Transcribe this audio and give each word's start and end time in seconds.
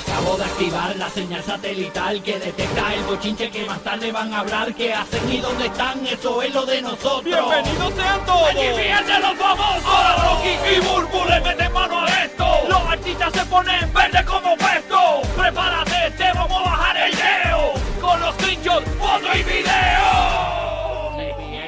Acabo 0.00 0.36
de 0.36 0.44
activar 0.44 0.96
la 0.96 1.10
señal 1.10 1.42
satelital 1.44 2.22
que 2.22 2.38
detecta 2.38 2.94
el 2.94 3.02
bochinche 3.04 3.50
que 3.50 3.64
más 3.66 3.80
tarde 3.82 4.10
van 4.10 4.32
a 4.32 4.40
hablar. 4.40 4.74
¿Qué 4.74 4.94
hacen 4.94 5.30
y 5.30 5.38
dónde 5.38 5.66
están? 5.66 6.06
Eso 6.06 6.40
es 6.42 6.54
lo 6.54 6.64
de 6.64 6.80
nosotros. 6.80 7.24
¡Bienvenidos 7.24 7.92
sean 7.94 8.24
todos! 8.24 8.48
¡Aquí 8.48 8.68
vienen 8.76 9.22
los 9.22 9.36
famosos! 9.36 9.84
Ahora 9.84 10.16
Rocky 10.24 10.54
y 10.74 10.80
Burbu 10.80 11.24
le 11.28 11.40
meten 11.40 11.72
mano 11.72 12.00
a 12.00 12.24
esto. 12.24 12.46
Los 12.68 12.80
artistas 12.80 13.32
se 13.32 13.44
ponen 13.46 13.92
verde 13.92 14.24
como 14.24 14.56
puesto. 14.56 15.20
Prepárate, 15.36 16.10
te 16.16 16.32
vamos 16.32 16.60
a 16.60 16.70
bajar 16.70 16.96
el 16.96 17.10
leo. 17.16 17.72
Con 18.00 18.20
los 18.20 18.34
screenshots, 18.36 18.86
foto 18.98 19.28
y 19.34 19.42
video. 19.42 20.00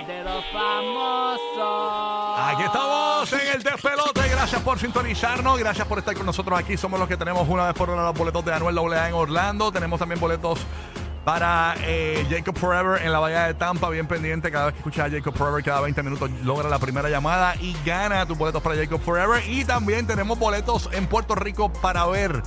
de 0.06 0.24
los 0.24 0.44
famosos. 0.52 1.52
Por 4.73 4.80
sintonizarnos. 4.80 5.59
Gracias 5.59 5.86
por 5.86 5.98
estar 5.98 6.14
con 6.14 6.25
nosotros 6.25 6.59
aquí. 6.59 6.79
Somos 6.79 6.98
los 6.98 7.07
que 7.07 7.18
tenemos 7.18 7.46
una 7.46 7.66
vez 7.66 7.75
por 7.75 7.91
hora 7.91 8.05
los 8.05 8.16
boletos 8.16 8.42
de 8.42 8.55
Anuel 8.55 8.79
AA 8.79 9.09
en 9.09 9.15
Orlando. 9.15 9.70
Tenemos 9.70 9.98
también 9.98 10.19
boletos 10.19 10.60
para 11.27 11.74
eh, 11.83 12.27
Jacob 12.30 12.56
Forever 12.59 13.02
en 13.02 13.12
la 13.12 13.19
Bahía 13.19 13.43
de 13.48 13.52
Tampa. 13.52 13.91
Bien 13.91 14.06
pendiente. 14.06 14.51
Cada 14.51 14.65
vez 14.65 14.73
que 14.73 14.79
escuchas 14.79 15.09
a 15.09 15.10
Jacob 15.10 15.37
Forever, 15.37 15.62
cada 15.62 15.82
20 15.82 16.02
minutos 16.02 16.30
logra 16.43 16.70
la 16.70 16.79
primera 16.79 17.10
llamada 17.10 17.55
y 17.56 17.77
gana 17.84 18.24
tus 18.24 18.38
boletos 18.38 18.62
para 18.62 18.74
Jacob 18.74 18.98
Forever. 19.02 19.46
Y 19.46 19.66
también 19.66 20.06
tenemos 20.06 20.38
boletos 20.38 20.88
en 20.93 21.07
Puerto 21.07 21.34
Rico 21.34 21.70
para 21.70 22.07
ver 22.07 22.43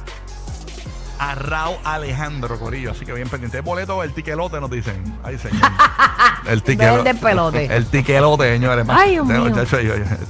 a 1.19 1.35
Raúl 1.35 1.77
Alejandro 1.83 2.59
Corillo. 2.59 2.91
Así 2.91 3.05
que 3.05 3.13
bien 3.13 3.29
pendiente. 3.29 3.57
¿El 3.57 3.63
boleto 3.63 3.97
o 3.97 4.03
el 4.03 4.13
tiquelote 4.13 4.59
nos 4.59 4.69
dicen? 4.69 5.03
Ay, 5.23 5.37
señor. 5.37 5.61
El 6.47 6.61
Del 6.61 7.03
despelote. 7.03 7.65
El 7.75 7.85
tiquelote, 7.87 8.53
señores. 8.53 8.85
Ay, 8.89 9.11
Dios 9.11 9.25
mío. 9.25 9.47
Eso 9.47 9.77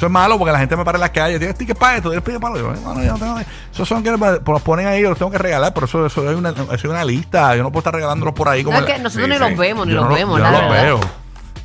es 0.05 0.09
malo 0.09 0.37
porque 0.37 0.51
la 0.53 0.59
gente 0.59 0.75
me 0.77 0.85
para 0.85 0.97
en 0.97 1.01
las 1.01 1.09
calles. 1.09 1.39
¿Tienes 1.39 1.57
tickets 1.57 1.77
para 1.79 1.97
esto? 1.97 2.09
¿Tienes 2.09 2.23
tickets 2.23 2.41
para 2.41 2.55
lo? 2.55 2.73
Yo 2.75 3.11
no 3.13 3.17
tengo. 3.17 3.39
Esos 3.73 3.87
son 3.87 4.01
que 4.03 4.11
los 4.11 4.61
ponen 4.61 4.87
ahí, 4.87 5.01
los 5.01 5.17
tengo 5.17 5.31
que 5.31 5.37
regalar. 5.37 5.73
Por 5.73 5.83
eso, 5.85 6.05
eso 6.05 6.29
es 6.31 6.37
una, 6.37 6.49
eso 6.51 6.73
es 6.73 6.83
una 6.85 7.03
lista. 7.03 7.55
Yo 7.55 7.63
no 7.63 7.71
puedo 7.71 7.81
estar 7.81 7.93
regalándolos 7.93 8.33
por 8.33 8.47
ahí. 8.47 8.63
Como 8.63 8.79
No, 8.79 8.85
es 8.85 8.93
que 8.93 8.99
nosotros 9.01 9.27
ni 9.29 9.37
los 9.37 9.57
vemos, 9.57 9.87
ni 9.87 9.93
Yo 9.93 9.99
los 10.01 10.09
no 10.09 10.15
vemos, 10.15 10.37
Yo 10.39 10.45
no 10.45 10.51
los 10.51 10.61
verdad. 10.61 10.83
veo. 10.83 10.99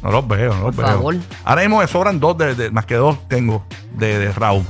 No 0.03 0.11
los 0.11 0.27
veo, 0.29 0.55
no 0.55 0.63
los 0.67 0.75
Por 0.75 0.85
veo. 0.87 0.95
favor. 0.95 1.17
Ahora 1.45 1.61
mismo 1.61 1.79
me 1.81 1.87
sobran 1.87 2.19
dos, 2.19 2.37
de, 2.39 2.55
de- 2.55 2.71
más 2.71 2.87
que 2.87 2.95
dos 2.97 3.19
tengo 3.29 3.65
de, 3.93 4.19
de 4.19 4.33
Raúl. 4.33 4.65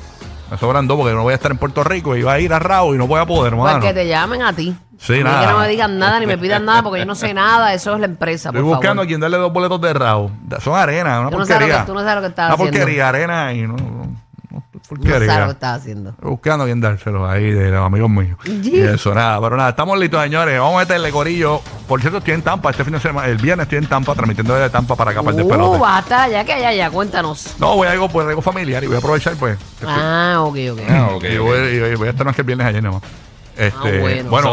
Me 0.51 0.59
sobran 0.59 0.87
dos 0.89 0.99
porque 0.99 1.15
no 1.15 1.23
voy 1.23 1.33
a 1.33 1.37
estar 1.37 1.51
en 1.51 1.59
Puerto 1.59 1.85
Rico 1.85 2.17
y 2.17 2.23
va 2.23 2.33
a 2.35 2.41
ir 2.41 2.53
a 2.53 2.59
Raúl 2.59 2.97
y 2.97 2.99
no 2.99 3.07
voy 3.07 3.21
a 3.21 3.27
poder, 3.27 3.53
Pues 3.55 3.65
hermano. 3.71 3.81
que 3.87 3.95
te 3.95 4.07
llamen 4.09 4.43
a 4.43 4.53
ti. 4.53 4.75
Sí, 4.99 5.21
A 5.21 5.25
nada. 5.25 5.47
Que 5.47 5.53
no 5.53 5.59
me 5.61 5.69
digan 5.69 5.99
nada 5.99 6.21
ni 6.21 6.27
me 6.27 6.37
pidan 6.37 6.65
nada 6.65 6.83
porque 6.83 6.99
yo 7.01 7.07
no 7.07 7.15
sé 7.15 7.33
nada. 7.33 7.73
Eso 7.73 7.95
es 7.95 8.01
la 8.01 8.07
empresa, 8.07 8.49
Estoy 8.51 8.63
por 8.63 8.71
buscando 8.73 9.03
a 9.03 9.07
quien 9.07 9.21
darle 9.21 9.37
dos 9.39 9.53
boletos 9.53 9.81
de 9.81 9.93
Raúl. 9.95 10.31
Son 10.63 10.75
arena, 10.77 11.21
una 11.21 11.31
Tú 11.31 11.39
no 11.39 11.47
sabes 11.47 11.49
lo 11.49 11.57
porquería. 11.67 11.81
que- 11.81 11.87
tú 11.87 11.95
no 11.95 12.01
sabes 12.01 12.15
lo 12.17 12.21
que 12.23 12.27
estás 12.29 12.47
Una 12.47 12.55
haciendo. 12.55 12.79
porquería, 12.79 13.09
arena 13.09 13.53
y 13.55 13.63
no, 13.63 13.77
no, 13.77 13.77
no, 13.77 14.17
No 14.51 14.63
porquería. 14.89 15.19
sabes 15.27 15.39
lo 15.41 15.47
que 15.47 15.53
estás 15.53 15.81
haciendo. 15.81 16.11
Estoy 16.11 16.31
buscando 16.31 16.65
a 16.65 16.67
quien 16.67 16.81
dárselos 16.81 17.31
ahí 17.31 17.51
de 17.53 17.71
los 17.71 17.87
amigos 17.87 18.11
míos. 18.11 18.37
Y 18.45 18.81
eso, 18.81 19.15
nada. 19.15 19.41
Pero 19.41 19.57
nada, 19.57 19.71
estamos 19.71 19.99
listos, 19.99 20.23
señores. 20.23 20.59
Vamos 20.59 20.77
a 20.77 20.79
meterle 20.81 21.11
corillo. 21.13 21.63
Por 21.91 22.01
cierto, 22.01 22.19
estoy 22.19 22.35
en 22.35 22.43
Tampa. 22.43 22.71
Este 22.71 22.85
fin 22.85 22.93
de 22.93 23.01
semana, 23.01 23.27
el 23.27 23.37
viernes 23.37 23.65
estoy 23.65 23.79
en 23.79 23.87
Tampa, 23.89 24.15
transmitiendo 24.15 24.55
desde 24.55 24.71
Tampa 24.71 24.95
para 24.95 25.11
acá, 25.11 25.25
para 25.25 25.37
el 25.37 25.43
Uh, 25.43 25.47
despelote. 25.49 25.79
basta, 25.81 26.29
ya 26.29 26.45
que 26.45 26.53
allá, 26.53 26.73
ya, 26.73 26.89
cuéntanos. 26.89 27.57
No, 27.59 27.75
voy 27.75 27.89
a 27.89 27.91
algo, 27.91 28.09
pues, 28.09 28.29
algo 28.29 28.41
familiar 28.41 28.85
y 28.85 28.87
voy 28.87 28.95
a 28.95 28.99
aprovechar, 29.01 29.35
pues. 29.35 29.59
Ah, 29.85 30.37
ok, 30.39 30.57
ok. 30.71 31.25
Y 31.29 31.39
voy, 31.39 31.59
y 31.59 31.95
voy 31.97 32.07
a 32.07 32.11
estar 32.13 32.25
más 32.25 32.37
que 32.37 32.43
el 32.43 32.47
viernes 32.47 32.69
ayer, 32.69 32.81
nada 32.81 32.95
más. 33.01 33.11
Este, 33.57 33.75
Ah, 33.77 34.01
bueno. 34.01 34.31
bueno, 34.31 34.47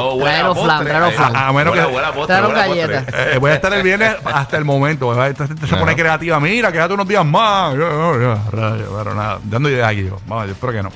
So, 0.55 0.55
postre. 0.55 0.83
flan, 1.13 1.35
a, 1.35 1.47
a 1.47 1.53
menos 1.53 1.73
Buena, 1.75 1.85
que. 1.85 1.91
buena 1.93 2.11
postre, 2.11 2.41
galletas. 2.41 3.05
Eh, 3.13 3.37
voy 3.39 3.51
a 3.51 3.53
estar 3.53 3.71
el 3.71 3.83
viernes 3.83 4.15
hasta 4.25 4.57
el 4.57 4.65
momento. 4.65 5.23
Esta 5.23 5.45
gente 5.47 5.67
se 5.67 5.77
pone 5.77 5.95
creativa. 5.95 6.39
Mira, 6.39 6.71
quédate 6.71 6.95
unos 6.95 7.07
días 7.07 7.23
más. 7.23 7.75
Pero 7.75 9.13
nada, 9.13 9.37
dando 9.43 9.69
ideas 9.69 9.89
aquí 9.91 10.05
yo. 10.05 10.17
Vamos, 10.25 10.47
yo 10.47 10.53
espero 10.53 10.73
que 10.73 10.81
no. 10.81 10.89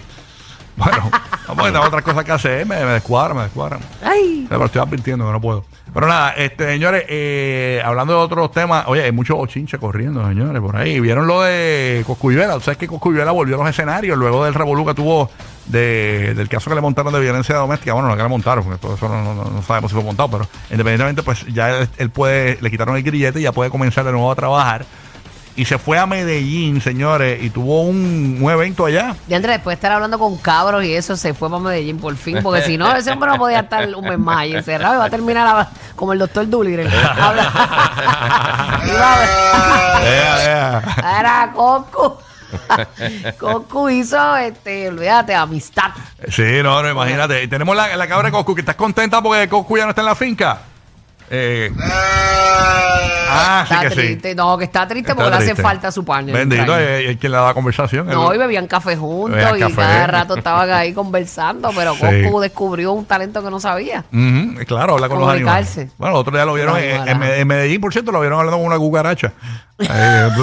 Bueno, 0.75 1.11
vamos 1.47 1.63
a 1.63 1.67
tener 1.67 1.81
otras 1.87 2.01
cosas 2.03 2.23
que 2.25 2.31
hacer. 2.31 2.65
Me, 2.65 2.83
me 2.83 2.93
descuadran, 2.93 3.37
me 3.37 3.43
descuadran. 3.43 3.79
Ay, 4.03 4.47
Pero 4.49 4.65
estoy 4.65 4.81
advirtiendo 4.81 5.23
que 5.27 5.31
no 5.31 5.39
puedo. 5.41 5.65
Pero 5.93 6.07
nada, 6.07 6.31
este, 6.37 6.67
señores, 6.69 7.03
eh, 7.09 7.81
hablando 7.83 8.13
de 8.13 8.19
otros 8.19 8.49
temas, 8.51 8.85
oye, 8.87 9.03
hay 9.03 9.11
mucho 9.11 9.35
bochinche 9.35 9.77
corriendo, 9.77 10.25
señores, 10.25 10.61
por 10.61 10.77
ahí. 10.77 11.01
¿Vieron 11.01 11.27
lo 11.27 11.41
de 11.41 12.03
Coscuyuela? 12.07 12.57
¿Sabes 12.61 12.77
que 12.77 12.87
Coscuyuela 12.87 13.31
volvió 13.31 13.55
a 13.55 13.59
los 13.59 13.69
escenarios 13.69 14.17
luego 14.17 14.45
del 14.45 14.53
revolú 14.53 14.85
que 14.85 14.93
tuvo 14.93 15.29
de, 15.65 16.33
del 16.33 16.47
caso 16.47 16.69
que 16.69 16.75
le 16.75 16.81
montaron 16.81 17.11
de 17.11 17.19
violencia 17.19 17.55
doméstica? 17.57 17.91
Bueno, 17.93 18.07
no 18.07 18.15
que 18.15 18.23
le 18.23 18.29
montaron, 18.29 18.63
porque 18.63 18.79
todo 18.79 18.95
eso 18.95 19.09
no, 19.09 19.21
no- 19.35 19.43
no 19.51 19.61
sabemos 19.63 19.91
si 19.91 19.95
fue 19.95 20.03
montado, 20.05 20.31
pero 20.31 20.47
independientemente, 20.69 21.23
pues 21.23 21.45
ya 21.47 21.79
él, 21.79 21.89
él 21.97 22.09
puede, 22.09 22.57
le 22.61 22.71
quitaron 22.71 22.95
el 22.95 23.03
grillete 23.03 23.41
y 23.41 23.43
ya 23.43 23.51
puede 23.51 23.69
comenzar 23.69 24.05
de 24.05 24.13
nuevo 24.13 24.31
a 24.31 24.35
trabajar. 24.35 24.85
Y 25.55 25.65
se 25.65 25.77
fue 25.77 25.99
a 25.99 26.05
Medellín, 26.05 26.79
señores, 26.81 27.43
y 27.43 27.49
tuvo 27.49 27.81
un, 27.83 28.37
un 28.41 28.51
evento 28.51 28.85
allá. 28.85 29.15
de 29.27 29.35
entre 29.35 29.51
después 29.53 29.73
de 29.73 29.75
estar 29.75 29.91
hablando 29.91 30.17
con 30.17 30.37
cabros 30.37 30.83
y 30.83 30.93
eso, 30.93 31.17
se 31.17 31.33
fue 31.33 31.49
para 31.49 31.61
Medellín 31.61 31.97
por 31.99 32.15
fin, 32.15 32.39
porque 32.41 32.61
si 32.61 32.77
no, 32.77 32.95
ese 32.95 33.11
hombre 33.11 33.29
no 33.31 33.37
podía 33.37 33.59
estar 33.59 33.87
un 33.93 34.05
mes 34.05 34.17
más 34.17 34.37
ahí 34.37 34.53
encerrado 34.55 34.95
y 34.95 34.97
va 34.99 35.05
a 35.05 35.09
terminar 35.09 35.45
a- 35.47 35.69
como 35.95 36.13
el 36.13 36.19
doctor 36.19 36.47
ea. 40.03 40.81
Era 41.19 41.51
Coco. 41.53 42.21
Coco 43.37 43.89
hizo, 43.89 44.35
este, 44.37 44.89
olvídate, 44.89 45.33
amistad. 45.35 45.91
Sí, 46.29 46.43
no, 46.63 46.81
no, 46.83 46.89
imagínate. 46.91 47.43
Y 47.43 47.47
Tenemos 47.47 47.75
la, 47.75 47.95
la 47.95 48.07
cabra 48.07 48.27
de 48.27 48.31
Coscu, 48.31 48.55
que 48.55 48.61
estás 48.61 48.75
contenta 48.75 49.21
porque 49.21 49.47
Coscu 49.47 49.77
ya 49.77 49.83
no 49.85 49.89
está 49.91 50.01
en 50.01 50.05
la 50.07 50.15
finca. 50.15 50.61
Eh, 51.33 51.71
ah, 53.29 53.65
sí 53.67 53.73
Está 53.73 53.89
sí. 53.89 53.95
triste. 53.95 54.35
No, 54.35 54.57
que 54.57 54.65
está 54.65 54.87
triste 54.87 55.15
porque 55.15 55.29
le 55.29 55.35
hace 55.37 55.55
falta 55.55 55.91
su 55.91 56.03
partner. 56.03 56.35
Bendito, 56.35 56.77
es 56.77 57.17
quien 57.17 57.31
le 57.31 57.37
da 57.37 57.53
conversación. 57.53 58.07
No, 58.07 58.31
El- 58.31 58.35
y 58.35 58.39
bebían 58.39 58.67
café 58.67 58.95
juntos 58.97 59.37
Bebían 59.37 59.57
y 59.57 59.61
café. 59.61 59.75
cada 59.75 60.07
rato 60.07 60.35
estaban 60.35 60.69
ahí 60.71 60.93
conversando, 60.93 61.71
pero 61.75 61.95
Sí. 61.95 62.05
Descubrió 62.41 62.91
un 62.93 63.05
talento 63.05 63.43
que 63.43 63.49
no 63.49 63.59
sabía. 63.59 64.03
Claro, 64.67 64.93
habla 64.95 65.07
con 65.09 65.19
los 65.19 65.29
animales. 65.29 65.87
Bueno, 65.97 66.15
el 66.15 66.19
otro 66.19 66.33
día 66.35 66.43
lo 66.45 66.53
vieron 66.53 66.77
en, 66.77 67.23
en 67.23 67.47
Medellín, 67.47 67.79
por 67.79 67.93
cierto, 67.93 68.11
lo 68.11 68.19
vieron 68.19 68.39
hablando 68.39 68.57
con 68.57 68.65
una 68.67 68.77
cucaracha. 68.77 69.31
Eh, 69.89 70.29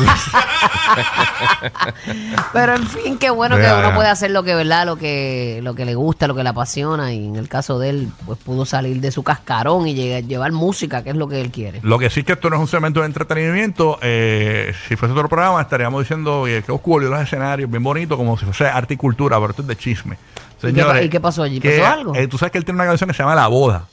Pero 2.52 2.76
en 2.76 2.86
fin, 2.86 3.18
qué 3.18 3.30
bueno 3.30 3.56
que 3.56 3.62
uno 3.62 3.94
puede 3.94 4.08
hacer 4.08 4.30
lo 4.30 4.42
que, 4.42 4.54
¿verdad? 4.54 4.86
Lo 4.86 4.96
que, 4.96 5.60
lo 5.62 5.74
que 5.74 5.84
le 5.84 5.94
gusta, 5.94 6.26
lo 6.26 6.34
que 6.34 6.42
le 6.42 6.48
apasiona. 6.48 7.12
Y 7.12 7.26
en 7.26 7.36
el 7.36 7.48
caso 7.48 7.78
de 7.78 7.90
él, 7.90 8.08
pues 8.26 8.38
pudo 8.38 8.64
salir 8.64 9.00
de 9.00 9.10
su 9.10 9.22
cascarón 9.22 9.86
y 9.86 9.94
llegar- 9.94 10.22
llevar 10.24 10.52
música, 10.52 11.02
que 11.02 11.10
es 11.10 11.16
lo 11.16 11.28
que 11.28 11.40
él 11.40 11.50
quiere. 11.50 11.80
Lo 11.82 11.98
que 11.98 12.10
sí 12.10 12.22
que 12.24 12.32
esto 12.32 12.50
no 12.50 12.56
es 12.56 12.60
un 12.62 12.68
segmento 12.68 13.00
de 13.00 13.06
entretenimiento. 13.06 13.98
eh, 14.02 14.72
si 14.88 14.96
fuese 14.96 15.12
otro 15.12 15.28
programa, 15.28 15.60
estaríamos 15.60 16.02
diciendo 16.02 16.40
oye, 16.42 16.62
que 16.62 16.72
volvió 16.72 17.08
a 17.08 17.12
los 17.18 17.22
escenarios 17.22 17.70
bien 17.70 17.82
bonito, 17.82 18.16
como 18.16 18.38
si 18.38 18.44
fuese 18.44 18.66
arte 18.66 18.94
y 18.94 18.96
cultura, 18.96 19.36
pero 19.38 19.50
esto 19.50 19.62
es 19.62 19.68
de 19.68 19.76
chisme. 19.76 20.14
¿Y 20.14 20.60
qué 20.60 20.66
Señores, 20.68 20.92
pa- 20.92 21.02
y 21.02 21.08
qué 21.08 21.20
pasó 21.20 21.42
allí? 21.42 21.60
¿Pasó 21.60 21.86
algo? 21.86 22.14
eh, 22.14 22.28
tú 22.28 22.38
sabes 22.38 22.52
que 22.52 22.58
él 22.58 22.64
tiene 22.64 22.76
una 22.80 22.86
canción 22.88 23.08
que 23.08 23.14
se 23.14 23.22
llama 23.22 23.34
La 23.34 23.46
Boda. 23.48 23.84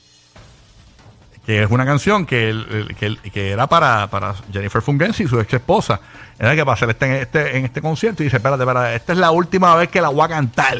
Que 1.46 1.62
es 1.62 1.70
una 1.70 1.86
canción 1.86 2.26
que, 2.26 2.50
él- 2.50 3.18
que, 3.32 3.50
era 3.52 3.68
para, 3.68 4.08
para 4.08 4.34
Jennifer 4.52 4.82
Fungensi, 4.82 5.28
su 5.28 5.38
ex 5.38 5.54
esposa. 5.54 6.00
Era 6.38 6.54
que 6.56 6.64
para 6.64 6.74
hacer 6.74 6.90
este, 6.90 7.22
este, 7.22 7.56
en 7.56 7.64
este 7.64 7.80
concierto 7.80 8.22
y 8.22 8.26
dice: 8.26 8.38
Espérate, 8.38 8.64
espérate, 8.64 8.96
esta 8.96 9.12
es 9.12 9.18
la 9.18 9.30
última 9.30 9.74
vez 9.76 9.88
que 9.88 10.00
la 10.00 10.08
voy 10.08 10.24
a 10.24 10.28
cantar. 10.28 10.76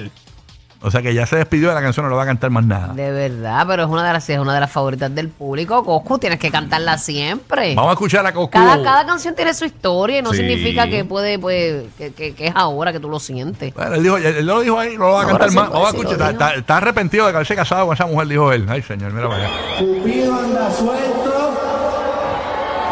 O 0.82 0.90
sea 0.90 1.00
que 1.02 1.14
ya 1.14 1.26
se 1.26 1.36
despidió 1.36 1.70
de 1.70 1.74
la 1.74 1.80
canción, 1.80 2.04
no 2.04 2.10
le 2.10 2.16
va 2.16 2.22
a 2.22 2.26
cantar 2.26 2.50
más 2.50 2.64
nada. 2.64 2.92
De 2.92 3.10
verdad, 3.10 3.64
pero 3.66 3.84
es 3.84 3.88
una 3.88 4.06
de 4.06 4.12
las, 4.12 4.28
es 4.28 4.38
una 4.38 4.54
de 4.54 4.60
las 4.60 4.70
favoritas 4.70 5.12
del 5.14 5.30
público. 5.30 5.82
Coscu, 5.84 6.18
tienes 6.18 6.38
que 6.38 6.50
cantarla 6.50 6.98
siempre. 6.98 7.74
Vamos 7.74 7.90
a 7.90 7.92
escuchar 7.94 8.24
a 8.26 8.32
Coscu. 8.32 8.50
Cada, 8.50 8.82
cada 8.82 9.06
canción 9.06 9.34
tiene 9.34 9.54
su 9.54 9.64
historia 9.64 10.18
y 10.18 10.22
no 10.22 10.30
Sí. 10.32 10.36
significa 10.38 10.86
que 10.88 11.04
puede, 11.04 11.38
pues, 11.38 11.84
que, 11.96 12.12
que- 12.12 12.34
que 12.34 12.46
es 12.48 12.52
ahora 12.54 12.92
que 12.92 13.00
tú 13.00 13.08
lo 13.08 13.18
sientes. 13.18 13.72
Bueno, 13.74 13.94
él, 13.94 14.02
dijo, 14.02 14.16
él, 14.18 14.46
lo 14.46 14.60
dijo 14.60 14.78
ahí, 14.78 14.96
no 14.96 15.04
lo 15.06 15.12
va 15.12 15.20
a 15.20 15.22
Ahora 15.24 15.28
cantar 15.38 15.50
sí, 15.50 15.56
más. 15.56 15.70
Vamos 15.70 15.88
a 15.88 15.90
sí, 15.92 15.96
escuchar. 15.96 16.18
lo 16.18 16.24
Está, 16.30 16.46
está- 16.48 16.60
está 16.60 16.76
arrepentido 16.76 17.24
de 17.26 17.32
haberse 17.32 17.56
casado 17.56 17.86
con 17.86 17.94
esa 17.94 18.06
mujer, 18.06 18.28
dijo 18.28 18.52
él. 18.52 18.66
Ay, 18.68 18.82
señor, 18.82 19.12
mira 19.12 19.28
para 19.28 19.44
allá. 19.46 19.50
Cupido 19.78 20.34
anda 20.38 20.70
suelto, 20.70 21.58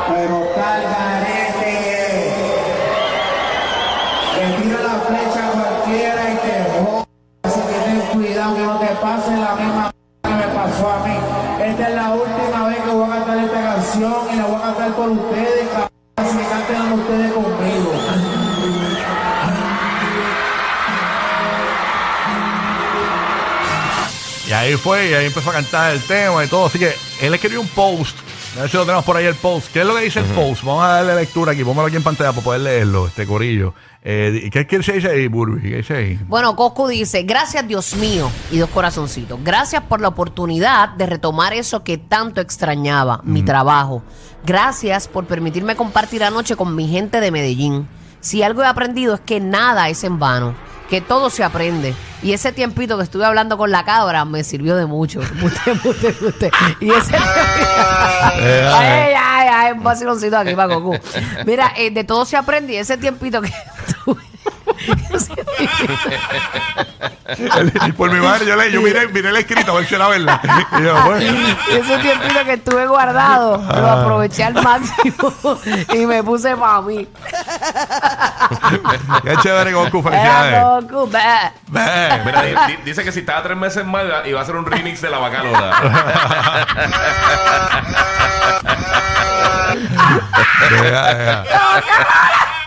pero 0.08 0.44
está 0.44 0.76
el 0.78 0.82
garete. 0.84 2.32
Le 4.36 4.62
tira 4.62 4.80
la 4.82 5.00
flecha 5.06 5.48
a 5.48 5.52
cualquiera 5.52 6.32
y 6.32 6.36
te 6.36 6.63
pase 9.04 9.36
la 9.36 9.54
misma 9.54 9.90
que 10.22 10.30
me 10.30 10.48
pasó 10.54 10.90
a 10.90 11.06
mí. 11.06 11.14
Esta 11.62 11.88
es 11.90 11.94
la 11.94 12.10
última 12.14 12.68
vez 12.68 12.80
que 12.80 12.90
voy 12.90 13.04
a 13.04 13.14
cantar 13.14 13.38
esta 13.38 13.60
canción 13.60 14.14
y 14.32 14.36
la 14.36 14.46
voy 14.46 14.56
a 14.56 14.62
cantar 14.62 14.92
por 14.94 15.10
ustedes, 15.10 15.68
canten 16.16 16.92
ustedes 16.92 17.32
conmigo. 17.34 17.92
Y 24.48 24.52
ahí 24.52 24.74
fue, 24.76 25.10
y 25.10 25.14
ahí 25.14 25.26
empezó 25.26 25.50
a 25.50 25.52
cantar 25.52 25.92
el 25.92 26.02
tema 26.02 26.42
y 26.42 26.48
todo. 26.48 26.66
Así 26.66 26.78
que 26.78 26.94
él 27.20 27.34
escribió 27.34 27.60
un 27.60 27.68
post. 27.68 28.16
A 28.56 28.60
ver 28.60 28.70
si 28.70 28.76
lo 28.76 28.84
tenemos 28.84 29.04
por 29.04 29.16
ahí 29.16 29.26
el 29.26 29.34
post. 29.34 29.72
¿Qué 29.72 29.80
es 29.80 29.86
lo 29.86 29.96
que 29.96 30.02
dice 30.02 30.20
el 30.20 30.26
post? 30.26 30.62
Vamos 30.62 30.84
a 30.84 30.88
darle 30.88 31.16
lectura 31.16 31.52
aquí. 31.52 31.64
Póngalo 31.64 31.88
aquí 31.88 31.96
en 31.96 32.04
pantalla 32.04 32.30
para 32.30 32.44
poder 32.44 32.60
leerlo, 32.60 33.08
este 33.08 33.26
corillo. 33.26 33.74
Eh, 34.00 34.48
¿Qué 34.52 34.60
es 34.60 34.66
que 34.68 34.80
se 34.82 34.92
dice 34.92 35.08
ahí, 35.08 35.26
Burby? 35.26 35.60
¿Qué 35.60 35.76
dice 35.78 35.96
ahí? 35.96 36.20
Bueno, 36.28 36.54
Coscu 36.54 36.86
dice, 36.86 37.24
gracias 37.24 37.66
Dios 37.66 37.96
mío, 37.96 38.30
y 38.52 38.58
dos 38.58 38.70
corazoncitos. 38.70 39.40
Gracias 39.42 39.82
por 39.82 40.00
la 40.00 40.08
oportunidad 40.08 40.90
de 40.90 41.06
retomar 41.06 41.52
eso 41.52 41.82
que 41.82 41.98
tanto 41.98 42.40
extrañaba, 42.40 43.22
mi 43.24 43.42
trabajo. 43.42 44.04
Gracias 44.44 45.08
por 45.08 45.24
permitirme 45.24 45.74
compartir 45.74 46.22
anoche 46.22 46.54
con 46.54 46.76
mi 46.76 46.86
gente 46.86 47.20
de 47.20 47.32
Medellín. 47.32 47.88
Si 48.20 48.42
algo 48.42 48.62
he 48.62 48.66
aprendido 48.66 49.14
es 49.14 49.20
que 49.20 49.40
nada 49.40 49.88
es 49.88 50.04
en 50.04 50.18
vano, 50.18 50.54
que 50.94 51.00
todo 51.00 51.28
se 51.28 51.42
aprende. 51.42 51.92
Y 52.22 52.34
ese 52.34 52.52
tiempito 52.52 52.96
que 52.96 53.02
estuve 53.02 53.24
hablando 53.24 53.58
con 53.58 53.72
la 53.72 53.84
cabra 53.84 54.24
me 54.24 54.44
sirvió 54.44 54.76
de 54.76 54.86
mucho. 54.86 55.20
Y 56.80 56.90
ese 56.90 57.16
Eh, 58.36 58.70
ay, 58.72 59.14
ay, 59.16 59.48
ay, 59.52 59.72
un 59.72 59.82
vaciloncito 59.82 60.36
aquí 60.36 60.54
para 60.54 60.72
Goku. 60.72 60.96
Mira, 61.46 61.72
eh, 61.76 61.90
de 61.90 62.04
todo 62.04 62.24
se 62.24 62.36
aprende 62.36 62.74
y 62.74 62.76
ese 62.76 62.96
tiempito 62.96 63.42
que 63.42 63.52
estuve. 64.66 65.34
Y 67.86 67.92
por 67.92 68.10
mi 68.12 68.20
madre, 68.20 68.46
yo, 68.46 68.56
le, 68.56 68.70
yo 68.70 68.80
miré, 68.82 69.08
miré 69.08 69.28
el 69.30 69.36
escrito 69.36 69.72
a 69.72 69.76
ver 69.76 69.86
si 69.86 69.94
era 69.94 70.08
verdad. 70.08 70.40
Y 70.78 70.82
yo, 70.82 71.02
bueno. 71.04 71.24
Y 71.70 71.74
ese 71.76 71.98
tiempito 71.98 72.44
que 72.44 72.52
estuve 72.54 72.86
guardado, 72.86 73.56
lo 73.58 73.90
aproveché 73.90 74.44
al 74.44 74.54
máximo 74.54 75.32
y 75.92 76.06
me 76.06 76.22
puse 76.22 76.56
para 76.56 76.80
mí. 76.82 77.06
Qué 79.24 79.36
chévere, 79.42 79.72
Goku. 79.72 79.98
Era 80.08 80.10
Felicidades. 80.10 80.62
Goku. 80.90 81.10
Mira, 82.24 82.42
di- 82.42 82.54
di- 82.76 82.82
dice 82.84 83.02
que 83.04 83.12
si 83.12 83.20
estaba 83.20 83.42
tres 83.42 83.56
meses 83.56 83.84
más 83.84 84.04
iba 84.26 84.40
a 84.40 84.42
hacer 84.42 84.56
un 84.56 84.66
remix 84.66 85.00
de 85.00 85.10
la 85.10 85.18
bacalora. 85.18 85.72
Deja, 90.70 91.14
deja. 91.14 91.44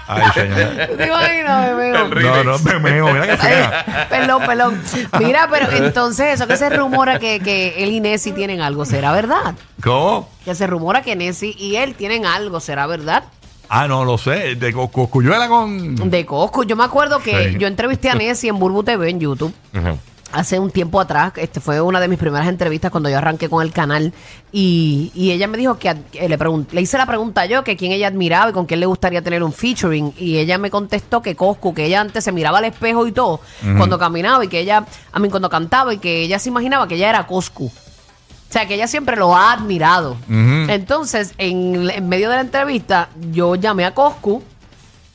Ay, 0.07 0.23
señor. 0.33 0.97
¿Te 0.97 1.07
imaginas, 1.07 1.69
remix. 2.09 2.23
No, 2.23 2.43
no, 2.43 2.59
me 2.59 2.79
meo, 2.79 3.13
mira 3.13 3.27
que 3.27 3.37
sea. 3.37 4.07
perdón, 4.09 4.43
perdón. 4.45 4.81
Mira, 5.19 5.47
pero 5.51 5.69
entonces 5.71 6.33
eso 6.35 6.47
que 6.47 6.55
se 6.57 6.69
rumora 6.69 7.19
que, 7.19 7.39
que 7.39 7.83
él 7.83 7.91
y 7.91 7.99
Nessie 7.99 8.31
tienen 8.33 8.61
algo, 8.61 8.85
¿será 8.85 9.11
verdad? 9.11 9.55
¿Cómo? 9.83 10.29
Que 10.45 10.55
se 10.55 10.65
rumora 10.67 11.01
que 11.01 11.15
Nessie 11.15 11.55
y 11.57 11.75
él 11.75 11.93
tienen 11.95 12.25
algo, 12.25 12.59
¿será 12.59 12.87
verdad? 12.87 13.23
Ah, 13.69 13.87
no 13.87 14.05
lo 14.05 14.17
sé. 14.17 14.55
De 14.55 14.71
Co- 14.71 14.87
Coscuyuela 14.89 15.49
con. 15.49 16.09
De 16.09 16.25
Cosco. 16.25 16.63
Yo 16.63 16.77
me 16.77 16.85
acuerdo 16.85 17.19
que 17.19 17.51
Sí. 17.51 17.57
yo 17.59 17.67
entrevisté 17.67 18.09
a 18.09 18.15
Nessie 18.15 18.49
en 18.49 18.57
Burbu 18.59 18.83
TV 18.83 19.09
en 19.09 19.19
YouTube. 19.19 19.53
Ujú. 19.75 19.97
Hace 20.33 20.59
un 20.59 20.71
tiempo 20.71 20.99
atrás, 20.99 21.31
este 21.37 21.61
fue 21.61 21.79
una 21.79 22.01
de 22.01 22.09
mis 22.09 22.19
primeras 22.19 22.49
entrevistas 22.49 22.91
cuando 22.91 23.09
yo 23.09 23.17
arranqué 23.17 23.47
con 23.47 23.65
el 23.65 23.71
canal 23.71 24.13
y, 24.51 25.09
y 25.15 25.31
ella 25.31 25.47
me 25.47 25.57
dijo 25.57 25.79
que 25.79 25.89
eh, 25.89 26.27
le, 26.27 26.37
le 26.71 26.81
hice 26.81 26.97
la 26.97 27.05
pregunta 27.05 27.45
yo 27.45 27.63
que 27.63 27.77
quién 27.77 27.93
ella 27.93 28.07
admiraba 28.07 28.49
y 28.49 28.53
con 28.53 28.65
quién 28.65 28.81
le 28.81 28.85
gustaría 28.87 29.21
tener 29.21 29.41
un 29.41 29.53
featuring 29.53 30.13
y 30.17 30.37
ella 30.37 30.57
me 30.57 30.69
contestó 30.69 31.21
que 31.21 31.35
Coscu, 31.35 31.73
que 31.73 31.85
ella 31.85 32.01
antes 32.01 32.25
se 32.25 32.33
miraba 32.33 32.57
al 32.57 32.65
espejo 32.65 33.07
y 33.07 33.13
todo 33.13 33.39
cuando 33.77 33.97
caminaba 33.97 34.43
y 34.43 34.49
que 34.49 34.59
ella, 34.59 34.85
a 35.13 35.19
mí 35.19 35.29
cuando 35.29 35.49
cantaba 35.49 35.93
y 35.93 35.97
que 35.97 36.23
ella 36.23 36.39
se 36.39 36.49
imaginaba 36.49 36.89
que 36.89 36.95
ella 36.95 37.09
era 37.09 37.25
Coscu. 37.25 37.65
O 37.67 38.53
sea, 38.53 38.65
que 38.65 38.75
ella 38.75 38.87
siempre 38.87 39.17
lo 39.17 39.35
ha 39.35 39.51
admirado. 39.53 40.15
Entonces, 40.29 41.33
en, 41.37 41.89
en 41.89 42.09
medio 42.09 42.29
de 42.29 42.35
la 42.35 42.41
entrevista, 42.41 43.09
yo 43.31 43.55
llamé 43.55 43.85
a 43.85 43.93
Coscu 43.93 44.41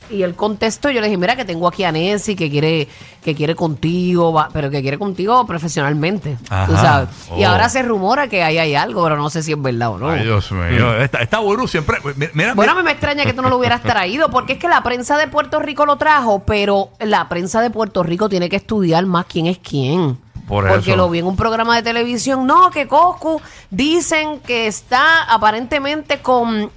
y 0.09 0.23
él 0.23 0.35
contestó. 0.35 0.89
Yo 0.89 1.01
le 1.01 1.07
dije, 1.07 1.17
mira, 1.17 1.35
que 1.35 1.45
tengo 1.45 1.67
aquí 1.67 1.83
a 1.83 1.91
Nancy 1.91 2.35
que 2.35 2.49
quiere, 2.49 2.87
que 3.23 3.33
quiere 3.35 3.55
contigo, 3.55 4.31
va- 4.33 4.49
pero 4.53 4.69
que 4.69 4.81
quiere 4.81 4.97
contigo 4.97 5.45
profesionalmente. 5.47 6.37
Tú 6.47 6.53
Ajá. 6.53 6.81
sabes. 6.81 7.09
Y 7.37 7.43
Oh. 7.43 7.49
ahora 7.49 7.69
se 7.69 7.81
rumora 7.83 8.27
que 8.27 8.43
ahí 8.43 8.57
hay 8.57 8.75
algo, 8.75 9.03
pero 9.03 9.17
no 9.17 9.29
sé 9.29 9.43
si 9.43 9.51
es 9.53 9.61
verdad 9.61 9.89
o 9.91 9.97
no. 9.97 10.09
Ay, 10.09 10.23
Dios 10.23 10.51
mío. 10.51 10.95
Esta, 10.97 11.19
esta 11.19 11.39
Buru 11.39 11.67
siempre. 11.67 11.97
Mira, 12.33 12.53
Bueno, 12.53 12.73
a 12.73 12.75
mí 12.75 12.83
me 12.83 12.91
extraña 12.91 13.23
que 13.25 13.33
tú 13.33 13.41
no 13.41 13.49
lo 13.49 13.57
hubieras 13.57 13.81
traído, 13.81 14.29
porque 14.29 14.53
es 14.53 14.59
que 14.59 14.67
la 14.67 14.81
prensa 14.83 15.17
de 15.17 15.27
Puerto 15.27 15.59
Rico 15.59 15.85
lo 15.85 15.97
trajo, 15.97 16.43
pero 16.45 16.89
la 16.99 17.29
prensa 17.29 17.61
de 17.61 17.69
Puerto 17.69 18.03
Rico 18.03 18.29
tiene 18.29 18.49
que 18.49 18.55
estudiar 18.57 19.05
más 19.05 19.25
quién 19.25 19.47
es 19.47 19.57
quién. 19.59 20.17
Por 20.47 20.67
porque 20.67 20.89
eso. 20.91 20.97
lo 20.97 21.09
vi 21.09 21.19
en 21.19 21.25
un 21.25 21.37
programa 21.37 21.73
de 21.77 21.83
televisión. 21.83 22.45
No, 22.45 22.69
que 22.69 22.85
Coscu 22.85 23.39
dicen 23.71 24.39
que 24.41 24.67
está 24.67 25.23
aparentemente 25.23 26.19
con 26.19 26.69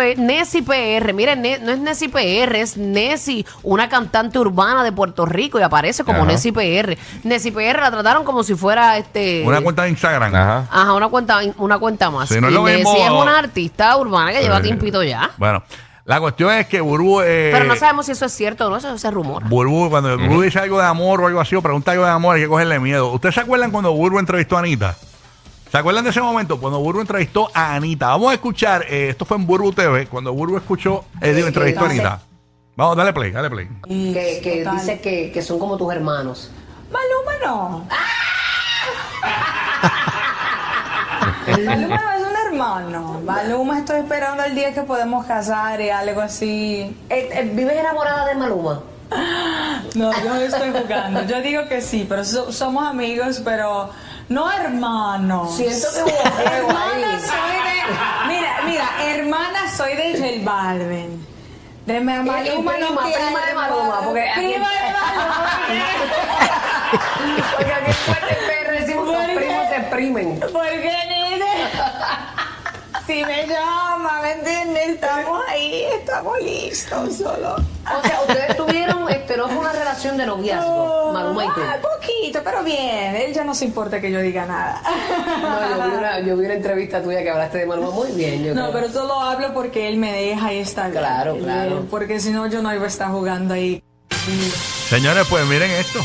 eh, 0.00 0.14
Nessie 0.16 0.62
PR. 0.62 1.12
Miren, 1.12 1.42
Ne- 1.42 1.58
no 1.58 1.72
es 1.72 1.78
Nessie 1.78 2.08
PR, 2.08 2.54
es 2.60 2.76
Nessie, 2.76 3.44
una 3.62 3.88
cantante 3.88 4.38
urbana 4.38 4.82
de 4.84 4.92
Puerto 4.92 5.26
Rico 5.26 5.58
y 5.58 5.62
aparece 5.62 6.04
como 6.04 6.18
Ajá. 6.22 6.26
Nessie 6.32 6.52
PR. 6.52 6.96
Nessie 7.22 7.52
PR 7.52 7.80
la 7.80 7.90
trataron 7.90 8.24
como 8.24 8.42
si 8.44 8.54
fuera 8.54 8.96
este. 8.98 9.42
una 9.46 9.60
cuenta 9.60 9.82
de 9.84 9.90
Instagram. 9.90 10.34
Ajá. 10.34 10.66
Ajá, 10.70 10.92
una 10.94 11.08
cuenta, 11.08 11.40
una 11.58 11.78
cuenta 11.78 12.10
más. 12.10 12.30
No 12.30 12.46
es 12.48 12.52
y 12.52 12.54
lo 12.54 12.62
mismo- 12.62 12.94
es 12.96 13.10
una 13.10 13.38
artista 13.38 13.96
urbana 13.96 14.32
que 14.32 14.40
lleva 14.42 14.58
Eh, 14.58 14.62
tiempito 14.62 15.02
ya. 15.02 15.30
Bueno, 15.36 15.62
la 16.04 16.20
cuestión 16.20 16.52
es 16.52 16.66
que 16.66 16.80
Burbu. 16.80 17.22
Eh, 17.22 17.50
Pero 17.52 17.64
no 17.64 17.76
sabemos 17.76 18.06
si 18.06 18.12
eso 18.12 18.26
es 18.26 18.32
cierto 18.32 18.66
o 18.66 18.70
no, 18.70 18.76
eso 18.76 18.96
se 18.98 19.10
rumora. 19.10 19.46
Burbu, 19.48 19.88
cuando 19.90 20.18
Burbu 20.18 20.42
dice 20.42 20.58
algo 20.58 20.78
de 20.78 20.86
amor 20.86 21.20
o 21.22 21.26
algo 21.26 21.40
así, 21.40 21.54
o 21.56 21.62
pregunta 21.62 21.92
algo 21.92 22.04
de 22.04 22.10
amor, 22.10 22.36
hay 22.36 22.42
que 22.42 22.48
cogerle 22.48 22.78
miedo. 22.78 23.10
¿Ustedes 23.12 23.34
se 23.34 23.40
acuerdan 23.40 23.70
cuando 23.70 23.92
Burbu 23.92 24.18
entrevistó 24.18 24.56
a 24.56 24.60
Anita? 24.60 24.96
¿Se 25.74 25.78
acuerdan 25.78 26.04
de 26.04 26.10
ese 26.10 26.20
momento? 26.20 26.60
Cuando 26.60 26.78
Burbu 26.78 27.00
entrevistó 27.00 27.50
a 27.52 27.74
Anita. 27.74 28.06
Vamos 28.06 28.30
a 28.30 28.34
escuchar, 28.34 28.84
eh, 28.88 29.08
esto 29.08 29.24
fue 29.24 29.36
en 29.38 29.44
Burbu 29.44 29.72
TV, 29.72 30.06
cuando 30.06 30.32
Burbu 30.32 30.56
escuchó, 30.56 31.04
eh, 31.20 31.32
digo, 31.32 31.48
entrevistó 31.48 31.84
a 31.84 31.88
Anita. 31.88 32.20
Vamos, 32.76 32.96
dale 32.96 33.12
play, 33.12 33.32
dale 33.32 33.50
play. 33.50 33.66
Que, 33.82 34.40
que 34.40 34.64
dice 34.70 35.00
que, 35.00 35.32
que 35.32 35.42
son 35.42 35.58
como 35.58 35.76
tus 35.76 35.92
hermanos. 35.92 36.52
Maluma 36.92 37.32
no. 37.44 37.88
Maluma 41.66 41.96
no 41.96 42.12
es 42.12 42.22
un 42.22 42.36
hermano. 42.52 43.20
Maluma 43.24 43.78
estoy 43.80 43.98
esperando 43.98 44.44
el 44.44 44.54
día 44.54 44.72
que 44.72 44.82
podemos 44.82 45.26
casar 45.26 45.80
y 45.80 45.90
algo 45.90 46.20
así. 46.20 46.96
Eh, 47.10 47.50
¿Vives 47.52 47.76
enamorada 47.76 48.26
de 48.26 48.36
Maluma? 48.36 48.80
No, 49.96 50.12
yo 50.24 50.34
estoy 50.36 50.70
jugando. 50.72 51.24
Yo 51.24 51.40
digo 51.42 51.66
que 51.68 51.80
sí, 51.80 52.06
pero 52.08 52.24
so- 52.24 52.52
somos 52.52 52.84
amigos, 52.84 53.40
pero 53.44 53.90
no 54.28 54.50
hermanos. 54.50 55.54
Siento 55.56 55.86
que 55.94 56.02
hubo 56.02 56.40
Hermana 56.40 57.18
soy 57.20 57.56
de. 57.64 58.28
Mira, 58.28 58.50
mira, 58.66 58.88
hermana 59.04 59.70
soy 59.76 59.94
de 59.94 60.12
J 60.18 60.50
Balvin. 60.50 61.24
De 61.86 62.00
mi 62.00 62.06
Maluma 62.06 62.40
y 62.40 62.48
prima, 62.50 62.72
no 62.78 62.96
prima 63.02 63.46
de 63.46 63.54
Maluma, 63.54 64.00
porque 64.04 64.22
aquí- 64.30 64.40
Prima 64.40 64.68
de 64.70 64.92
Maluma. 64.92 65.50
Porque 67.56 67.72
aquí 67.72 67.90
en 67.90 68.64
PR 68.66 68.80
decimos 68.80 69.04
¿Por 69.06 69.14
los 69.18 69.24
primos 69.36 69.68
se 69.68 69.76
exprimen. 69.76 70.40
Porque 70.40 70.90
si 73.06 73.24
me 73.24 73.46
llama, 73.46 74.20
¿me 74.22 74.32
entiendes? 74.32 74.88
Estamos 74.90 75.42
ahí, 75.48 75.84
estamos 75.98 76.40
listos 76.40 77.16
solo. 77.18 77.56
O 77.56 78.06
sea, 78.06 78.20
ustedes 78.26 78.56
tuvieron, 78.56 79.10
este, 79.10 79.36
no 79.36 79.46
fue 79.48 79.58
una 79.58 79.72
relación 79.72 80.16
de 80.16 80.24
noviazgo, 80.26 81.12
Maluma 81.12 81.44
y 81.44 81.48
tú. 81.48 81.60
Ah, 81.60 81.76
poquito, 81.82 82.40
pero 82.42 82.62
bien. 82.64 83.14
Él 83.16 83.34
ya 83.34 83.44
no 83.44 83.54
se 83.54 83.66
importa 83.66 84.00
que 84.00 84.10
yo 84.10 84.20
diga 84.20 84.46
nada. 84.46 84.80
No, 85.42 85.60
yo 85.76 85.90
vi, 85.90 85.96
una, 85.96 86.20
yo 86.20 86.36
vi 86.38 86.44
una 86.46 86.54
entrevista 86.54 87.02
tuya 87.02 87.22
que 87.22 87.30
hablaste 87.30 87.58
de 87.58 87.66
Maluma 87.66 87.90
muy 87.90 88.10
bien. 88.12 88.42
Yo 88.44 88.54
No, 88.54 88.70
creo. 88.70 88.72
pero 88.72 88.92
solo 88.92 89.20
hablo 89.20 89.52
porque 89.52 89.86
él 89.88 89.98
me 89.98 90.12
deja 90.12 90.52
y 90.52 90.58
está 90.60 90.88
bien. 90.88 91.00
Claro, 91.02 91.34
Eh, 91.36 91.40
claro. 91.42 91.86
Porque 91.90 92.20
si 92.20 92.30
no, 92.30 92.46
yo 92.46 92.62
no 92.62 92.74
iba 92.74 92.84
a 92.84 92.88
estar 92.88 93.10
jugando 93.10 93.52
ahí. 93.54 93.82
Señores, 94.88 95.26
pues 95.28 95.44
miren 95.46 95.70
esto. 95.72 96.00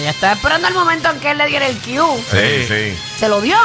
Ella 0.00 0.10
estaba 0.10 0.32
esperando 0.34 0.68
el 0.68 0.74
momento 0.74 1.10
en 1.10 1.20
que 1.20 1.30
él 1.30 1.38
le 1.38 1.46
diera 1.46 1.66
el 1.66 1.76
cue. 1.78 2.22
Sí, 2.30 2.66
sí. 2.66 2.98
¿Se 3.18 3.28
lo 3.28 3.40
dio? 3.40 3.56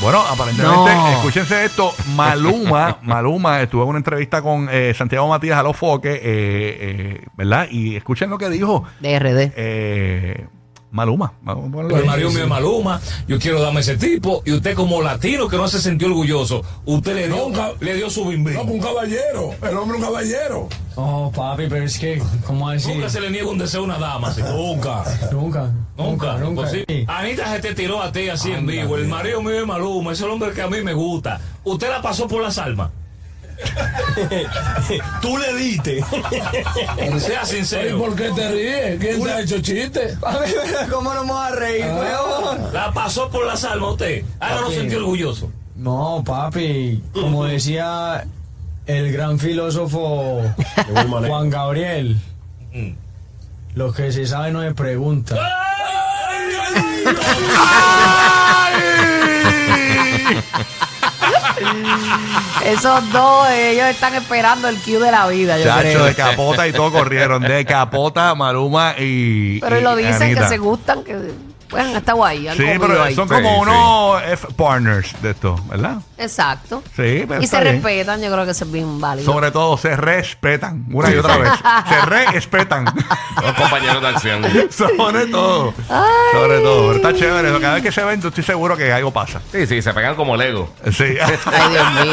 Bueno, 0.00 0.20
aparentemente, 0.20 0.94
No. 0.94 1.08
escúchense 1.16 1.64
esto, 1.64 1.94
Maluma, 2.14 2.98
Maluma 3.02 3.62
estuvo 3.62 3.82
en 3.84 3.88
una 3.90 3.98
entrevista 3.98 4.42
con 4.42 4.68
eh, 4.70 4.92
Santiago 4.96 5.28
Matías 5.28 5.58
a 5.58 5.62
los 5.62 5.76
foques, 5.76 6.16
eh, 6.16 6.20
eh, 6.24 7.26
¿verdad? 7.36 7.68
Y 7.70 7.96
escuchen 7.96 8.28
lo 8.28 8.36
que 8.36 8.50
dijo 8.50 8.84
De 9.00 9.18
RD. 9.18 9.52
eh, 9.56 10.46
Maluma. 10.90 11.32
Vamos 11.42 11.68
a 11.68 11.72
ponerlo 11.72 11.96
El 11.96 12.02
ahí. 12.02 12.08
marido 12.08 12.30
mío 12.30 12.42
es 12.44 12.48
Maluma, 12.48 13.00
yo 13.26 13.38
quiero 13.38 13.60
darme 13.60 13.80
ese 13.80 13.96
tipo, 13.96 14.42
y 14.44 14.52
usted 14.52 14.74
como 14.74 15.00
latino 15.02 15.48
que 15.48 15.56
no 15.56 15.66
se 15.68 15.80
sintió 15.80 16.06
orgulloso, 16.08 16.62
usted 16.84 17.14
le 17.14 17.26
dio, 17.28 17.50
le 17.80 17.94
dio 17.94 18.10
su 18.10 18.24
bimbi. 18.26 18.52
No, 18.52 18.62
un 18.62 18.80
caballero. 18.80 19.50
El 19.62 19.76
hombre 19.76 19.96
un 19.98 20.04
caballero. 20.04 20.68
Oh, 20.96 21.32
papi, 21.34 21.66
pero 21.68 21.84
es 21.84 21.98
que, 21.98 22.22
¿cómo 22.46 22.70
decir? 22.70 22.94
Nunca 22.94 23.08
se 23.08 23.20
le 23.20 23.30
niega 23.30 23.48
un 23.48 23.58
deseo 23.58 23.80
a 23.80 23.84
una 23.84 23.98
dama, 23.98 24.28
así, 24.28 24.42
nunca. 24.42 25.02
Nunca, 25.32 25.70
Nunca, 25.96 26.34
nunca. 26.38 26.68
sí. 26.70 26.84
Anita 27.06 27.50
se 27.52 27.60
te 27.60 27.74
tiró 27.74 28.00
a 28.02 28.12
ti 28.12 28.28
así 28.28 28.52
en 28.52 28.66
vivo. 28.66 28.96
El 28.96 29.08
marido 29.08 29.42
mío 29.42 29.60
es 29.60 29.66
Maluma, 29.66 30.12
es 30.12 30.20
el 30.20 30.30
hombre 30.30 30.52
que 30.52 30.62
a 30.62 30.68
mí 30.68 30.82
me 30.82 30.92
gusta. 30.92 31.40
Usted 31.64 31.88
la 31.90 32.00
pasó 32.02 32.28
por 32.28 32.42
las 32.42 32.58
almas. 32.58 32.90
Tú 35.22 35.38
le 35.38 35.54
diste. 35.54 36.04
Sea 37.18 37.42
¿Y 37.42 37.46
sincero. 37.46 37.98
por 37.98 38.14
qué 38.16 38.30
te 38.30 38.50
ríes? 38.50 39.00
¿Quién 39.00 39.22
te 39.22 39.30
ha 39.32 39.40
hecho 39.40 39.60
chiste? 39.60 40.16
¿Cómo 40.90 41.14
no 41.14 41.24
me 41.24 41.32
voy 41.32 41.46
a 41.46 41.50
reír, 41.50 41.84
huevón? 41.86 42.72
La 42.72 42.92
pasó 42.92 43.30
por 43.30 43.46
las 43.46 43.64
almas 43.64 43.92
usted. 43.92 44.24
Ahora 44.40 44.60
no 44.62 44.66
Ok. 44.68 44.72
sintió 44.74 44.98
orgulloso. 44.98 45.50
No, 45.76 46.22
papi, 46.24 47.02
como 47.12 47.44
decía 47.44 48.26
el 48.86 49.12
gran 49.12 49.38
filósofo 49.38 50.42
Juan 51.26 51.50
Gabriel, 51.50 52.16
lo 53.74 53.92
que 53.92 54.12
se 54.12 54.26
sabe 54.26 54.52
no 54.52 54.62
se 54.62 54.74
pregunta. 54.74 55.36
Esos 62.64 63.12
dos, 63.12 63.48
ellos 63.50 63.86
están 63.86 64.14
esperando 64.14 64.68
el 64.68 64.76
cue 64.78 64.98
de 64.98 65.10
la 65.10 65.26
vida, 65.28 65.58
yo 65.58 65.64
Chacho, 65.64 65.80
creo. 65.80 66.04
de 66.04 66.14
capota 66.14 66.66
y 66.66 66.72
todo 66.72 66.90
corrieron. 66.90 67.42
De 67.42 67.64
capota, 67.64 68.34
Maluma 68.34 68.94
y. 68.98 69.60
Pero 69.60 69.78
y 69.78 69.82
lo 69.82 69.96
dicen 69.96 70.22
Anita. 70.22 70.42
que 70.42 70.48
se 70.48 70.58
gustan, 70.58 71.04
que 71.04 71.16
Pues 71.74 71.86
han 71.86 71.96
estado 71.96 72.24
ahí, 72.24 72.46
han 72.46 72.56
Sí, 72.56 72.62
comido 72.62 72.86
pero 72.86 73.02
ahí. 73.02 73.14
son 73.16 73.28
Sí, 73.28 73.34
como 73.34 73.48
sí. 73.54 73.60
unos 73.70 74.22
F 74.22 74.46
partners 74.56 75.22
de 75.22 75.30
esto, 75.30 75.56
¿verdad? 75.68 75.96
Exacto. 76.18 76.82
Sí, 76.94 77.24
pero 77.26 77.40
y 77.40 77.44
está 77.44 77.58
se 77.58 77.62
bien. 77.64 77.74
respetan, 77.82 78.20
yo 78.22 78.30
creo 78.32 78.44
que 78.44 78.50
eso 78.52 78.64
es 78.64 78.70
bien 78.72 79.00
válido. 79.00 79.32
Sobre 79.32 79.50
todo 79.50 79.76
se 79.76 79.96
respetan 79.96 80.84
una 80.92 81.10
y 81.10 81.16
otra 81.16 81.36
vez. 81.38 81.50
Se 81.88 82.00
respetan. 82.06 82.84
Los 82.84 83.52
compañeros 83.54 84.00
de 84.02 84.08
acción. 84.08 84.42
Sobre 84.70 85.26
todo. 85.26 85.74
Sobre 86.32 86.60
todo. 86.60 86.92
Pero 86.92 86.96
está 86.96 87.12
chévere. 87.14 87.48
eso. 87.48 87.60
Cada 87.60 87.74
vez 87.74 87.82
que 87.82 87.92
se 87.92 88.04
ven, 88.04 88.20
yo 88.20 88.28
estoy 88.28 88.44
seguro 88.44 88.76
que 88.76 88.92
algo 88.92 89.10
pasa. 89.12 89.40
Sí, 89.50 89.66
sí, 89.66 89.82
se 89.82 89.92
pegan 89.92 90.14
como 90.14 90.36
Lego. 90.36 90.72
Sí. 90.92 91.04
Ay, 91.20 91.70
Dios 91.72 91.92
mío. 92.04 92.12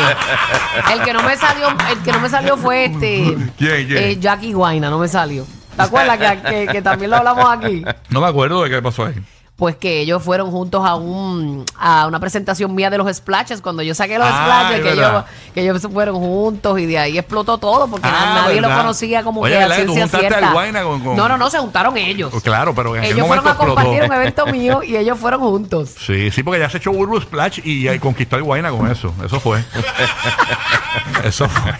El 0.94 1.01
que 1.03 1.13
no 1.13 1.22
me 1.24 1.38
salió, 1.38 1.68
el 1.70 1.98
que 2.00 2.12
no 2.12 2.20
me 2.20 2.30
salió 2.30 2.58
fue 2.58 2.86
este 2.86 3.36
¿Quién, 3.58 3.88
quién? 3.88 3.98
eh, 3.98 4.18
Jackie 4.20 4.53
Guaina, 4.53 4.89
no 4.89 4.98
me 4.98 5.08
salió. 5.08 5.46
¿Te 5.75 5.84
acuerdas 5.84 6.18
que, 6.18 6.41
que- 6.50 6.68
que 6.72 6.82
también 6.82 7.12
lo 7.12 7.18
hablamos 7.18 7.46
aquí? 7.50 7.84
No 8.10 8.20
me 8.22 8.27
acuerdo 8.27 8.63
de 8.63 8.70
qué 8.70 8.82
pasó 8.82 9.06
ahí. 9.06 9.15
Pues 9.62 9.75
que 9.75 10.00
ellos 10.01 10.24
fueron 10.24 10.50
juntos 10.50 10.84
a 10.84 10.96
un 10.96 11.63
a 11.77 12.08
una 12.08 12.20
presentación 12.20 12.74
mía 12.74 12.89
de 12.89 12.98
los 12.98 13.15
splashes. 13.15 13.62
Cuando 13.62 13.84
yo 13.84 13.94
saqué 13.94 14.18
los 14.18 14.27
Ah, 14.27 14.41
splashes, 14.44 14.80
es 14.80 14.82
que 14.84 14.91
ellos, 14.94 15.24
que 15.53 15.62
ellos 15.62 15.80
se 15.80 15.88
fueron 15.88 16.15
juntos 16.15 16.80
y 16.80 16.88
de 16.88 16.98
ahí 16.98 17.15
explotó 17.20 17.60
todo 17.60 17.88
porque 17.88 18.08
Ah, 18.12 18.41
nadie 18.44 18.60
lo 18.60 18.70
conocía 18.75 19.22
como 19.22 19.41
Oye, 19.41 19.53
que 19.56 19.62
al 19.63 19.88
cierta. 20.10 20.51
Guayna 20.51 20.82
con- 20.82 21.01
con- 21.01 21.15
No, 21.15 21.30
no, 21.30 21.38
no, 21.38 21.48
se 21.51 21.60
juntaron 21.60 21.96
ellos. 21.96 22.32
Pues 22.32 22.41
claro, 22.41 22.74
pero 22.74 22.96
en 22.96 23.03
ellos 23.03 23.27
fueron 23.27 23.48
a 23.48 23.53
compartir 23.56 24.01
un 24.01 24.12
evento 24.12 24.46
mío 24.51 24.82
y 24.82 24.98
ellos 24.98 25.20
fueron 25.20 25.41
juntos. 25.41 25.94
Sí, 26.08 26.32
sí, 26.32 26.41
porque 26.41 26.60
ya 26.60 26.68
se 26.68 26.77
echó 26.80 26.91
Burbu 26.91 27.22
Splash 27.22 27.60
y, 27.63 27.88
y 27.88 28.00
conquistó 28.00 28.38
el 28.38 28.44
Guayna 28.44 28.72
con 28.72 28.89
eso. 28.89 29.13
Eso 29.24 29.39
fue. 29.39 29.63
eso 31.24 31.48
fue. 31.48 31.72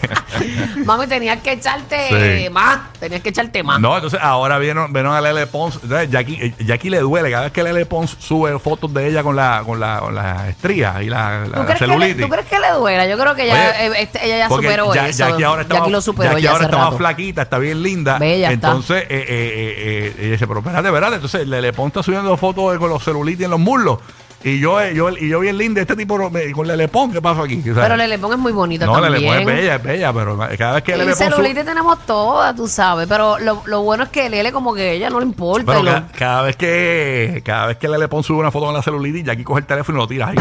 Mami, 0.84 1.06
tenías 1.08 1.40
que 1.42 1.52
echarte 1.52 2.44
Sí. 2.44 2.48
más. 2.50 2.92
Tenías 3.00 3.22
que 3.22 3.30
echarte 3.30 3.62
más. 3.64 3.80
No, 3.80 3.94
entonces 3.96 4.20
ahora 4.22 4.58
vieron, 4.58 4.92
vieron 4.92 5.14
a 5.14 5.20
Lele 5.20 5.46
Pons. 5.48 5.80
Entonces, 5.82 6.10
Jackie, 6.10 6.38
eh, 6.40 6.54
Jackie 6.64 6.90
le 6.90 7.00
duele 7.00 7.30
cada 7.30 7.44
vez 7.44 7.52
que 7.52 7.62
Lele 7.72 7.86
Pons 7.86 8.16
sube 8.18 8.58
fotos 8.58 8.92
de 8.94 9.08
ella 9.08 9.22
con 9.22 9.34
la, 9.36 9.62
con 9.64 9.78
la, 9.80 9.98
con 10.00 10.14
la 10.14 10.48
estría 10.48 11.02
y 11.02 11.08
la, 11.08 11.44
la 11.46 11.58
¿Tú, 11.58 11.64
crees 11.64 11.78
que 11.78 11.86
le, 11.86 11.92
celulitis. 11.94 12.22
¿Tú 12.22 12.28
crees 12.28 12.46
que 12.46 12.60
le 12.60 12.70
duela? 12.70 13.06
Yo 13.06 13.18
creo 13.18 13.34
que 13.34 13.46
ya, 13.46 13.54
Oye, 13.54 13.86
eh, 13.86 13.92
este- 14.02 14.24
ella 14.26 14.38
ya 14.38 14.48
superó 14.48 14.94
ya- 14.94 15.08
eso. 15.08 15.18
Jackie 15.28 15.42
ahora 15.42 15.62
está, 15.62 15.74
Jackie 15.74 15.82
más- 15.84 15.92
lo 15.92 16.00
superó 16.00 16.38
ya 16.38 16.50
ahora 16.52 16.64
está 16.64 16.76
más 16.78 16.96
flaquita, 16.96 17.42
está 17.42 17.58
bien 17.58 17.82
linda. 17.82 18.18
Bella 18.18 18.52
está. 18.52 18.68
Entonces, 18.68 19.02
eh, 19.02 19.06
eh, 19.10 19.26
eh, 19.28 19.74
eh, 19.76 20.14
ella 20.18 20.30
dice, 20.32 20.46
pero 20.46 20.60
espérate, 20.60 20.88
espérate. 20.88 21.14
Entonces, 21.16 21.46
Lele 21.48 21.72
Pons 21.72 21.88
está 21.90 22.02
subiendo 22.02 22.36
fotos 22.36 22.78
con 22.78 22.88
los 22.90 23.02
celulitis 23.02 23.44
en 23.44 23.50
los 23.50 23.60
muslos. 23.60 23.98
Y 24.44 24.58
yo, 24.58 24.80
eh, 24.80 24.94
yo, 24.94 25.10
y 25.10 25.28
yo 25.28 25.40
bien 25.40 25.56
linda, 25.56 25.80
este 25.80 25.94
tipo 25.96 26.30
me- 26.30 26.50
con 26.52 26.66
Lele 26.66 26.88
Pons, 26.88 27.12
¿qué 27.14 27.22
pasó 27.22 27.42
aquí? 27.42 27.60
O 27.60 27.74
sea, 27.74 27.82
Pero 27.84 27.96
Lele 27.96 28.18
Pons 28.18 28.34
es 28.34 28.40
muy 28.40 28.52
bonita 28.52 28.86
no, 28.86 28.92
también. 28.94 29.12
Lele 29.14 29.26
Pons 29.26 29.40
es 29.40 29.46
bella, 29.46 29.74
es 29.76 29.82
bella, 29.82 30.12
pero 30.12 30.38
cada 30.58 30.74
vez 30.74 30.82
que 30.82 30.92
Y 30.92 30.98
Pons 30.98 31.16
sube- 31.18 31.30
celulitis 31.30 31.64
tenemos 31.64 31.98
todas, 32.06 32.54
tú 32.56 32.66
sabes. 32.66 33.06
Pero 33.08 33.38
lo, 33.38 33.62
lo 33.66 33.82
bueno 33.82 34.04
es 34.04 34.10
que 34.10 34.28
Lele 34.28 34.50
como 34.52 34.74
que 34.74 34.82
a 34.82 34.90
ella 34.92 35.10
no 35.10 35.20
le 35.20 35.26
importa. 35.26 35.64
Pero 35.66 35.80
y 35.80 35.82
lo- 35.84 35.92
ca- 35.92 36.06
cada 36.18 36.42
vez 36.42 36.56
que 36.56 37.42
cada 37.44 37.66
vez 37.66 37.76
que 37.76 37.88
Lele 37.88 38.08
Pons 38.08 38.26
sube 38.26 38.38
una 38.38 38.50
foto 38.50 38.66
con 38.66 38.74
la 38.74 38.82
celulitis, 38.82 39.24
Jackie 39.24 39.44
coge 39.44 39.60
el 39.60 39.66
teléfono 39.66 39.98
y 39.98 40.00
lo 40.02 40.08
tira 40.08 40.28
ahí. 40.28 40.36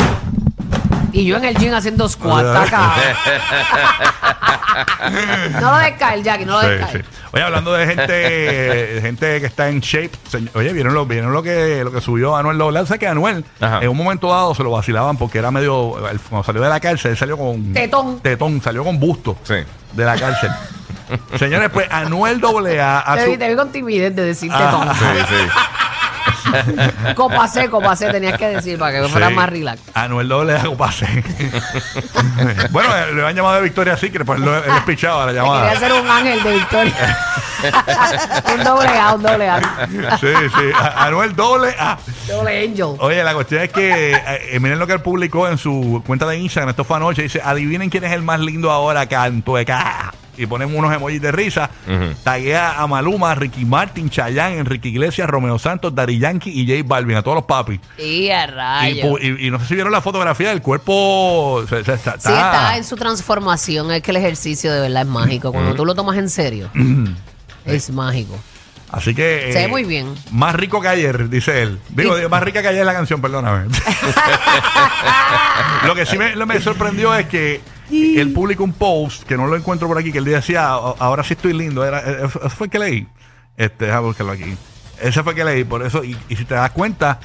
Y 1.13 1.25
yo 1.25 1.37
en 1.37 1.45
el 1.45 1.57
gym 1.57 1.73
haciendo 1.73 2.07
squat, 2.07 2.45
acá. 2.55 2.93
no 5.61 5.71
lo 5.71 5.77
descae, 5.77 6.23
Jackie, 6.23 6.45
no 6.45 6.53
lo 6.53 6.61
Sí, 6.61 6.67
descae. 6.67 6.91
sí. 7.01 7.07
Oye, 7.33 7.43
hablando 7.43 7.73
de 7.73 7.85
gente, 7.87 8.11
de 8.11 8.99
gente 9.01 9.39
que 9.39 9.45
está 9.45 9.69
en 9.69 9.79
shape, 9.79 10.11
señ- 10.31 10.49
oye, 10.53 10.73
vieron 10.73 10.93
lo, 10.93 11.05
vieron 11.05 11.31
lo 11.33 11.41
que 11.43 11.83
lo 11.83 11.91
que 11.91 12.01
subió 12.01 12.35
Anuel 12.35 12.57
Doblado. 12.57 12.85
sé 12.85 12.99
que 12.99 13.07
Anuel 13.07 13.45
Ajá. 13.59 13.79
en 13.81 13.89
un 13.89 13.97
momento 13.97 14.29
dado 14.29 14.53
se 14.55 14.63
lo 14.63 14.71
vacilaban 14.71 15.17
porque 15.17 15.37
era 15.39 15.51
medio 15.51 16.07
él, 16.09 16.19
cuando 16.29 16.43
salió 16.45 16.61
de 16.61 16.69
la 16.69 16.79
cárcel, 16.79 17.11
él 17.11 17.17
salió 17.17 17.37
con 17.37 17.73
Tetón. 17.73 18.19
tetón, 18.21 18.61
salió 18.61 18.83
con 18.83 18.99
busto 18.99 19.37
Sí. 19.43 19.55
de 19.93 20.05
la 20.05 20.15
cárcel. 20.17 20.51
Señores, 21.39 21.69
pues 21.73 21.87
Anuel 21.91 22.41
AA 22.43 22.99
a 23.11 23.15
Te 23.15 23.25
su- 23.25 23.31
vi, 23.31 23.37
te 23.37 23.49
vi 23.49 23.55
con 23.55 23.71
timidez 23.71 24.15
de 24.15 24.23
decirte 24.25 24.55
Ah. 24.57 24.93
Sí, 24.97 25.05
sí. 25.27 25.49
Copa 27.15 27.47
C, 27.47 27.69
copa 27.69 27.95
C, 27.95 28.11
tenías 28.11 28.37
que 28.37 28.47
decir 28.47 28.77
para 28.77 29.01
que 29.01 29.07
fuera 29.09 29.29
Sí. 29.29 29.33
más 29.33 29.49
relax. 29.49 29.81
Anuel 29.93 30.27
doble 30.27 30.55
A 30.57 30.63
pase. 30.77 31.05
bueno, 32.71 32.89
eh, 32.95 33.13
le 33.13 33.25
han 33.27 33.35
llamado 33.35 33.55
de 33.55 33.61
Victoria 33.61 33.95
Secret, 33.97 34.25
pues 34.25 34.39
lo, 34.39 34.55
es 34.57 34.81
pichado 34.85 35.21
a 35.21 35.25
la 35.27 35.33
llamada. 35.33 35.71
quería 35.71 35.79
ser 35.79 36.01
un 36.01 36.09
ángel 36.09 36.43
de 36.43 36.53
victoria. 36.55 37.17
un 38.57 38.63
doble 38.63 38.87
A, 38.89 39.13
un 39.13 39.21
doble 39.23 39.49
A. 39.49 39.87
Sí, 40.19 40.27
sí. 40.57 40.71
A- 40.75 41.05
Anuel 41.05 41.35
doble 41.35 41.75
A. 41.79 41.97
Doble 42.27 42.63
angel. 42.65 42.95
Oye, 42.99 43.23
la 43.23 43.33
cuestión 43.33 43.61
es 43.63 43.71
que 43.71 44.13
eh, 44.13 44.21
eh, 44.55 44.59
miren 44.59 44.79
lo 44.79 44.87
que 44.87 44.93
él 44.93 45.01
publicó 45.01 45.47
en 45.47 45.57
su 45.57 46.01
cuenta 46.05 46.25
de 46.27 46.37
Instagram. 46.37 46.69
Esto 46.71 46.83
fue 46.83 46.97
anoche. 46.97 47.21
Dice: 47.23 47.41
Adivinen 47.43 47.89
quién 47.89 48.03
es 48.03 48.11
el 48.11 48.21
más 48.23 48.39
lindo 48.39 48.71
ahora, 48.71 49.05
canto 49.07 49.55
de 49.55 49.65
ca. 49.65 50.11
Y 50.41 50.45
ponen 50.47 50.75
unos 50.75 50.93
emojis 50.93 51.21
de 51.21 51.31
risa. 51.31 51.69
Ujú. 51.87 52.13
Taguea 52.23 52.81
a 52.81 52.87
Maluma, 52.87 53.35
Ricky 53.35 53.65
Martin, 53.65 54.09
Chayanne, 54.09 54.57
Enrique 54.57 54.89
Iglesias, 54.89 55.29
Romeo 55.29 55.59
Santos, 55.59 55.93
Dari 55.93 56.17
Yankee 56.19 56.51
y 56.51 56.65
J 56.67 56.87
Balvin, 56.87 57.17
a 57.17 57.21
todos 57.21 57.35
los 57.35 57.45
papis. 57.45 57.79
Y 57.97 58.29
a 58.29 58.45
Y, 58.45 58.51
rayos. 58.51 59.07
pu- 59.07 59.19
y- 59.39 59.47
y 59.47 59.51
no 59.51 59.59
sé 59.59 59.67
si 59.67 59.75
vieron 59.75 59.91
la 59.91 60.01
fotografía 60.01 60.49
del 60.49 60.61
cuerpo. 60.61 61.63
se- 61.69 61.83
se- 61.83 61.93
está, 61.93 62.13
Sí, 62.19 62.29
está 62.31 62.77
en 62.77 62.83
su 62.83 62.95
transformación. 62.95 63.91
Es 63.91 64.01
que 64.01 64.11
el 64.11 64.17
ejercicio 64.17 64.71
de 64.73 64.81
verdad 64.81 65.03
es 65.03 65.07
mágico. 65.07 65.51
Cuando 65.51 65.75
tú 65.75 65.85
lo 65.85 65.93
tomas 65.95 66.17
en 66.17 66.29
serio, 66.29 66.69
es 67.65 67.89
mágico. 67.91 68.37
Así 68.91 69.15
que. 69.15 69.51
Se 69.53 69.59
ve 69.59 69.63
eh, 69.65 69.67
muy 69.69 69.85
bien. 69.85 70.13
Más 70.31 70.53
rico 70.53 70.81
que 70.81 70.89
ayer, 70.89 71.29
dice 71.29 71.61
él. 71.61 71.79
Digo, 71.89 72.17
digo, 72.17 72.27
más 72.27 72.43
rica 72.43 72.61
que 72.61 72.67
ayer 72.67 72.85
la 72.85 72.91
canción, 72.93 73.21
perdóname. 73.21 73.67
lo 75.85 75.95
que 75.95 76.05
sí 76.05 76.17
me, 76.17 76.35
lo 76.35 76.45
me 76.45 76.59
sorprendió 76.59 77.13
es 77.15 77.27
que 77.27 77.61
él 78.17 78.31
publicó 78.33 78.63
un 78.63 78.73
post 78.73 79.23
que 79.23 79.35
no 79.37 79.47
lo 79.47 79.55
encuentro 79.55 79.87
por 79.87 79.97
aquí, 79.97 80.11
que 80.11 80.17
él 80.19 80.25
decía, 80.25 80.67
"A- 80.67 80.95
ahora 80.99 81.23
sí 81.23 81.33
estoy 81.33 81.53
lindo. 81.53 81.83
Era, 81.85 81.99
eh, 81.99 82.17
eso 82.25 82.49
fue 82.49 82.67
el 82.67 82.71
que 82.71 82.79
leí. 82.79 83.07
Este, 83.57 83.85
déjame 83.85 84.07
buscarlo 84.07 84.31
aquí. 84.31 84.55
Ese 85.01 85.23
fue 85.23 85.33
el 85.33 85.37
que 85.37 85.45
leí, 85.45 85.63
por 85.63 85.83
eso, 85.85 86.03
y, 86.03 86.15
y 86.29 86.35
si 86.35 86.45
te 86.45 86.53
das 86.53 86.71
cuenta, 86.71 87.19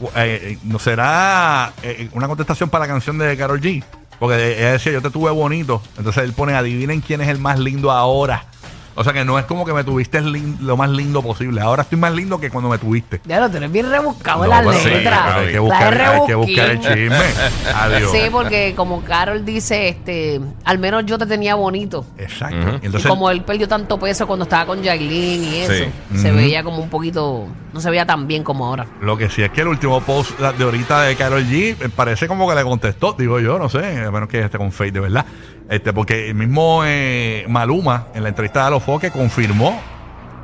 eh, 0.00 0.08
eh, 0.16 0.58
no 0.64 0.78
será 0.78 1.72
eh, 1.82 2.08
una 2.12 2.26
contestación 2.28 2.68
para 2.70 2.84
la 2.86 2.92
canción 2.92 3.16
de 3.18 3.36
Carol 3.36 3.60
G. 3.60 3.82
Porque 4.18 4.56
ella 4.58 4.72
decía, 4.72 4.92
yo 4.92 5.02
te 5.02 5.10
tuve 5.10 5.30
bonito. 5.32 5.82
Entonces 5.98 6.22
él 6.24 6.32
pone, 6.32 6.54
adivinen 6.54 7.00
quién 7.00 7.20
es 7.20 7.28
el 7.28 7.38
más 7.38 7.58
lindo 7.58 7.90
ahora. 7.90 8.44
O 8.94 9.04
sea 9.04 9.12
que 9.12 9.24
no 9.24 9.38
es 9.38 9.44
como 9.46 9.64
que 9.64 9.72
me 9.72 9.84
tuviste 9.84 10.20
lin- 10.22 10.58
lo 10.60 10.76
más 10.76 10.90
lindo 10.90 11.22
posible. 11.22 11.60
Ahora 11.60 11.82
estoy 11.82 11.98
más 11.98 12.12
lindo 12.12 12.38
que 12.38 12.50
cuando 12.50 12.68
me 12.70 12.78
tuviste. 12.78 13.20
Ya 13.24 13.40
lo 13.40 13.50
tienes 13.50 13.70
bien 13.72 13.90
rebuscado 13.90 14.44
en 14.44 14.50
No, 14.50 14.56
las 14.56 14.64
pues 14.64 14.78
sí, 14.78 14.88
letras. 14.90 15.20
pero 15.26 15.38
hay 15.40 15.46
que 15.46 15.52
La 15.54 15.60
buscar, 15.60 15.96
de 15.96 16.02
hay 16.04 16.26
que 16.26 16.34
buscar 16.34 16.70
el 16.70 16.80
chisme. 16.80 17.72
Adiós. 17.74 18.10
Sí, 18.12 18.18
porque 18.30 18.74
como 18.76 19.02
Carol 19.02 19.44
dice, 19.44 19.88
este, 19.88 20.40
al 20.64 20.78
menos 20.78 21.06
yo 21.06 21.18
te 21.18 21.26
tenía 21.26 21.54
bonito. 21.54 22.04
Exacto. 22.18 22.56
Ujú. 22.56 22.68
Y 22.68 22.82
Y 22.82 22.86
entonces, 22.86 23.08
como 23.08 23.30
él 23.30 23.42
perdió 23.42 23.68
tanto 23.68 23.98
peso 23.98 24.26
cuando 24.26 24.44
estaba 24.44 24.66
con 24.66 24.84
Jailin 24.84 25.44
y 25.44 25.56
eso, 25.60 25.72
Sí. 25.72 26.18
se 26.18 26.28
Ujú. 26.28 26.36
veía 26.36 26.62
como 26.62 26.78
un 26.78 26.88
poquito, 26.90 27.46
no 27.72 27.80
se 27.80 27.90
veía 27.90 28.04
tan 28.06 28.26
bien 28.26 28.42
como 28.44 28.66
ahora. 28.66 28.86
lo 29.00 29.16
que 29.16 29.28
sí 29.30 29.42
es 29.42 29.50
que 29.50 29.62
el 29.62 29.68
último 29.68 30.00
post 30.00 30.38
de 30.38 30.64
ahorita 30.64 31.02
de 31.02 31.16
Carol 31.16 31.44
G 31.44 31.76
eh, 31.80 31.88
parece 31.94 32.28
como 32.28 32.48
que 32.48 32.54
le 32.54 32.62
contestó, 32.62 33.14
digo 33.18 33.40
yo, 33.40 33.58
no 33.58 33.68
sé, 33.68 34.04
a 34.04 34.10
menos 34.10 34.28
que 34.28 34.40
esté 34.40 34.58
con 34.58 34.70
Faith 34.72 34.92
de 34.94 35.00
verdad. 35.00 35.24
Este, 35.68 35.92
porque 35.92 36.28
el 36.28 36.34
mismo 36.34 36.82
eh, 36.84 37.44
Maluma 37.48 38.08
en 38.14 38.22
la 38.24 38.28
entrevista 38.28 38.64
de 38.64 38.70
los 38.72 38.82
Foques 38.82 39.10
confirmó. 39.12 39.80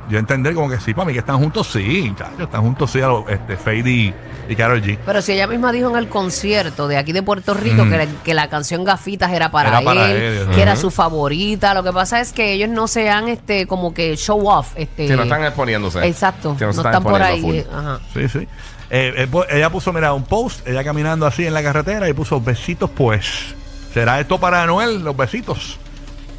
Yo 0.09 0.17
entender 0.17 0.55
como 0.55 0.67
que 0.71 0.79
sí, 0.79 0.95
para 0.95 1.05
mí 1.05 1.13
que 1.13 1.19
están 1.19 1.37
juntos, 1.37 1.67
sí, 1.71 2.11
chacho, 2.17 2.45
están 2.45 2.61
juntos, 2.63 2.89
sí, 2.89 2.99
a 2.99 3.07
los, 3.09 3.29
este, 3.29 3.55
Faith 3.57 3.85
y, 3.85 4.11
y 4.47 4.55
Carol 4.55 4.81
G. 4.81 4.97
Pero 5.05 5.21
si 5.21 5.33
ella 5.33 5.45
misma 5.45 5.71
dijo 5.71 5.87
en 5.91 5.97
el 5.97 6.07
concierto 6.09 6.87
de 6.87 6.97
aquí 6.97 7.11
de 7.11 7.21
Puerto 7.21 7.53
Rico 7.53 7.83
que, 7.87 7.95
la, 7.95 8.05
que 8.23 8.33
la 8.33 8.49
canción 8.49 8.83
Gafitas 8.83 9.31
era 9.31 9.51
para, 9.51 9.69
Era 9.69 9.81
para 9.83 10.09
él, 10.09 10.17
él, 10.17 10.47
que 10.55 10.63
era 10.63 10.75
su 10.75 10.89
favorita. 10.89 11.75
Lo 11.75 11.83
que 11.83 11.91
pasa 11.93 12.19
es 12.21 12.33
que 12.33 12.53
ellos 12.53 12.69
no 12.69 12.87
se 12.87 13.07
han 13.11 13.27
este, 13.27 13.67
como 13.67 13.93
que 13.93 14.17
show 14.17 14.49
off. 14.49 14.71
Este, 14.77 15.05
Que 15.05 15.15
no 15.15 15.21
están 15.23 15.43
exponiéndose. 15.43 16.03
Exacto, 16.07 16.55
Que 16.57 16.65
no 16.65 16.73
se 16.73 16.81
están, 16.81 17.03
por 17.03 17.21
ahí. 17.21 17.63
Ajá. 17.71 17.99
Sí, 18.11 18.27
sí. 18.29 18.47
Eh, 18.89 19.13
eh, 19.15 19.27
pu- 19.29 19.45
ella 19.47 19.69
puso, 19.69 19.93
mira, 19.93 20.11
un 20.13 20.23
post, 20.23 20.67
ella 20.67 20.83
caminando 20.83 21.27
así 21.27 21.45
en 21.45 21.53
la 21.53 21.61
carretera 21.61 22.09
y 22.09 22.13
puso 22.13 22.41
besitos, 22.41 22.89
pues. 22.89 23.53
¿Será 23.93 24.19
esto 24.19 24.39
para 24.39 24.65
Noel, 24.65 25.03
los 25.03 25.15
besitos? 25.17 25.77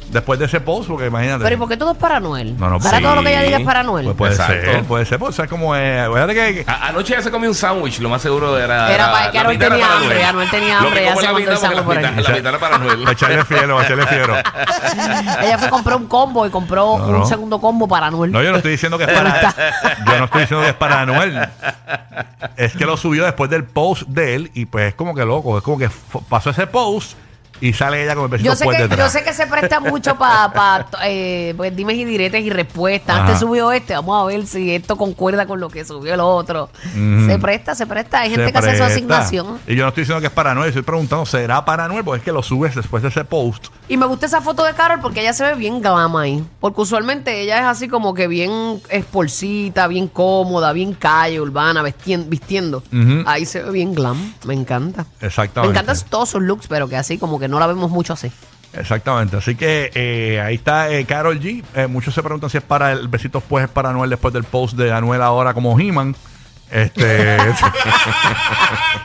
Después 0.09 0.37
de 0.39 0.45
ese 0.45 0.59
post, 0.59 0.89
porque 0.89 1.07
imagínate. 1.07 1.41
Pero 1.41 1.55
¿y 1.55 1.57
por 1.57 1.69
qué 1.69 1.77
todo 1.77 1.91
es 1.93 1.97
para 1.97 2.19
Noel? 2.19 2.57
No, 2.59 2.69
no, 2.69 2.79
para 2.81 2.97
sí. 2.97 3.03
todo 3.03 3.15
lo 3.15 3.23
que 3.23 3.29
ella 3.29 3.43
diga 3.43 3.59
es 3.59 3.63
para 3.65 3.81
Noel. 3.81 4.03
Pues 4.07 4.17
puede 4.17 4.31
Exacto. 4.33 4.53
ser, 4.71 4.83
puede 4.83 5.05
ser, 5.05 5.19
pues, 5.19 5.29
o 5.29 5.31
sea, 5.31 5.47
como 5.47 5.73
es. 5.73 6.01
Acuérdate 6.05 6.33
que. 6.35 6.65
A- 6.69 6.87
anoche 6.89 7.13
ya 7.13 7.21
se 7.21 7.31
comió 7.31 7.47
un 7.49 7.55
sándwich, 7.55 7.99
lo 7.99 8.09
más 8.09 8.21
seguro 8.21 8.57
era. 8.59 8.93
Era 8.93 9.09
para 9.09 9.31
que 9.31 9.39
Anuel 9.39 9.57
tenía 9.57 9.85
hambre, 9.93 10.07
Noel. 10.15 10.25
Anuel 10.25 10.49
tenía 10.49 10.73
Lo 10.81 10.87
hambre, 10.87 10.99
que 10.99 11.05
ya 11.05 11.15
se 11.15 11.33
mitad, 11.33 11.51
el 11.53 11.57
sándwich 11.57 11.83
por 11.85 11.95
la 11.95 12.01
ahí. 12.09 12.15
mitad- 12.15 12.23
la 12.29 12.35
mitad 12.35 12.47
era 12.49 12.59
para 12.59 12.77
Noel. 12.77 12.99
Para 12.99 13.11
echarle 13.13 13.45
fiero, 13.45 13.75
para 13.77 13.85
echarle 13.87 14.07
fiero. 14.07 14.35
ella 15.43 15.57
fue 15.57 15.67
a 15.67 15.69
comprar 15.69 15.95
un 15.95 16.07
combo 16.07 16.45
y 16.45 16.49
compró 16.49 16.97
No, 16.97 17.05
un 17.05 17.19
no. 17.19 17.25
segundo 17.25 17.61
combo 17.61 17.87
para 17.87 18.11
Noel. 18.11 18.33
No, 18.33 18.43
yo 18.43 18.51
no 18.51 18.57
estoy 18.57 18.71
diciendo 18.71 18.97
que 18.97 19.05
es 19.05 19.11
para. 19.17 19.55
yo 20.05 20.17
no 20.19 20.25
estoy 20.25 20.41
diciendo 20.41 20.63
que 20.65 20.71
es 20.71 20.75
para 20.75 20.99
Anuel. 21.03 21.39
Es 22.57 22.73
que 22.73 22.85
lo 22.85 22.97
subió 22.97 23.23
después 23.23 23.49
del 23.49 23.63
post 23.63 24.03
de 24.07 24.35
él 24.35 24.51
y 24.55 24.65
pues 24.65 24.89
es 24.89 24.95
como 24.95 25.15
que 25.15 25.23
loco. 25.23 25.57
Es 25.57 25.63
como 25.63 25.77
que 25.77 25.89
pasó 26.27 26.49
ese 26.49 26.67
post 26.67 27.13
y 27.59 27.73
sale 27.73 28.03
ella 28.03 28.15
con 28.15 28.23
el 28.25 28.29
besito 28.29 28.49
Yo 28.51 28.55
sé, 28.55 28.65
que, 28.67 28.77
detrás. 28.83 28.99
yo 28.99 29.19
sé 29.19 29.23
que 29.23 29.33
se 29.33 29.45
presta 29.47 29.79
mucho 29.79 30.17
para 30.17 30.87
eh, 31.03 31.53
pues, 31.57 31.75
dimes 31.75 31.95
y 31.95 32.05
diretes 32.05 32.43
y 32.43 32.49
respuestas. 32.49 33.19
Antes 33.19 33.39
subió 33.39 33.71
este, 33.71 33.93
vamos 33.93 34.21
a 34.23 34.25
ver 34.25 34.45
si 34.47 34.73
esto 34.73 34.95
concuerda 34.97 35.45
con 35.45 35.59
lo 35.59 35.69
que 35.69 35.85
subió 35.85 36.13
el 36.13 36.19
otro. 36.19 36.69
Se 36.93 37.37
presta, 37.39 37.75
se 37.75 37.85
presta. 37.85 38.21
Hay 38.21 38.29
gente 38.29 38.45
Se 38.47 38.51
que 38.51 38.57
hace 38.57 38.77
su 38.77 38.83
asignación. 38.83 39.59
Y 39.67 39.75
yo 39.75 39.83
no 39.83 39.89
estoy 39.89 40.03
diciendo 40.03 40.21
que 40.21 40.27
es 40.27 40.33
para 40.33 40.55
Noel, 40.55 40.69
estoy 40.69 40.83
preguntando, 40.83 41.25
¿será 41.25 41.63
para 41.65 41.87
Noel? 41.87 42.03
Porque 42.03 42.19
es 42.19 42.23
que 42.25 42.31
lo 42.31 42.41
subes 42.41 42.75
después 42.75 43.03
de 43.03 43.09
ese 43.09 43.25
post. 43.25 43.67
Y 43.87 43.97
me 43.97 44.05
gusta 44.05 44.25
esa 44.25 44.41
foto 44.41 44.63
de 44.63 44.73
Carol 44.73 44.99
porque 45.01 45.19
ella 45.21 45.33
se 45.33 45.43
ve 45.43 45.55
bien 45.55 45.81
glam 45.81 46.15
ahí. 46.15 46.43
Porque 46.59 46.81
usualmente 46.81 47.41
ella 47.41 47.59
es 47.59 47.65
así 47.65 47.87
como 47.89 48.13
que 48.13 48.27
bien 48.27 48.81
esporcita, 48.89 49.87
bien 49.87 50.07
cómoda, 50.07 50.71
bien 50.73 50.93
calle, 50.93 51.41
urbana, 51.41 51.83
vistiendo. 51.83 52.83
Ujú. 52.91 53.23
Ahí 53.25 53.45
se 53.45 53.61
ve 53.63 53.71
bien 53.71 53.93
glam. 53.93 54.33
Me 54.45 54.53
encanta. 54.53 55.05
Me 55.19 55.27
Exactamente. 55.27 55.77
encantan 55.79 56.09
todos 56.09 56.29
sus 56.29 56.41
looks, 56.41 56.67
pero 56.67 56.87
que 56.87 56.95
así 56.95 57.17
como 57.17 57.39
que 57.41 57.49
no 57.49 57.59
la 57.59 57.67
vemos 57.67 57.91
mucho 57.91 58.13
así. 58.13 58.31
Exactamente. 58.73 59.37
Así 59.37 59.55
que 59.55 59.91
eh, 59.93 60.39
ahí 60.39 60.55
está 60.55 60.91
eh, 60.91 61.05
Carol 61.05 61.39
G. 61.39 61.63
Eh, 61.75 61.87
muchos 61.87 62.13
se 62.13 62.23
preguntan 62.23 62.49
si 62.49 62.57
es 62.57 62.63
para 62.63 62.91
el 62.93 63.07
besito 63.07 63.41
pues 63.41 63.65
es 63.65 63.69
para 63.69 63.89
Anuel 63.89 64.09
después 64.09 64.33
del 64.33 64.45
post 64.45 64.77
de 64.77 64.91
Anuel 64.91 65.21
ahora 65.21 65.53
como 65.53 65.77
He-Man. 65.77 66.15
Este. 66.71 67.37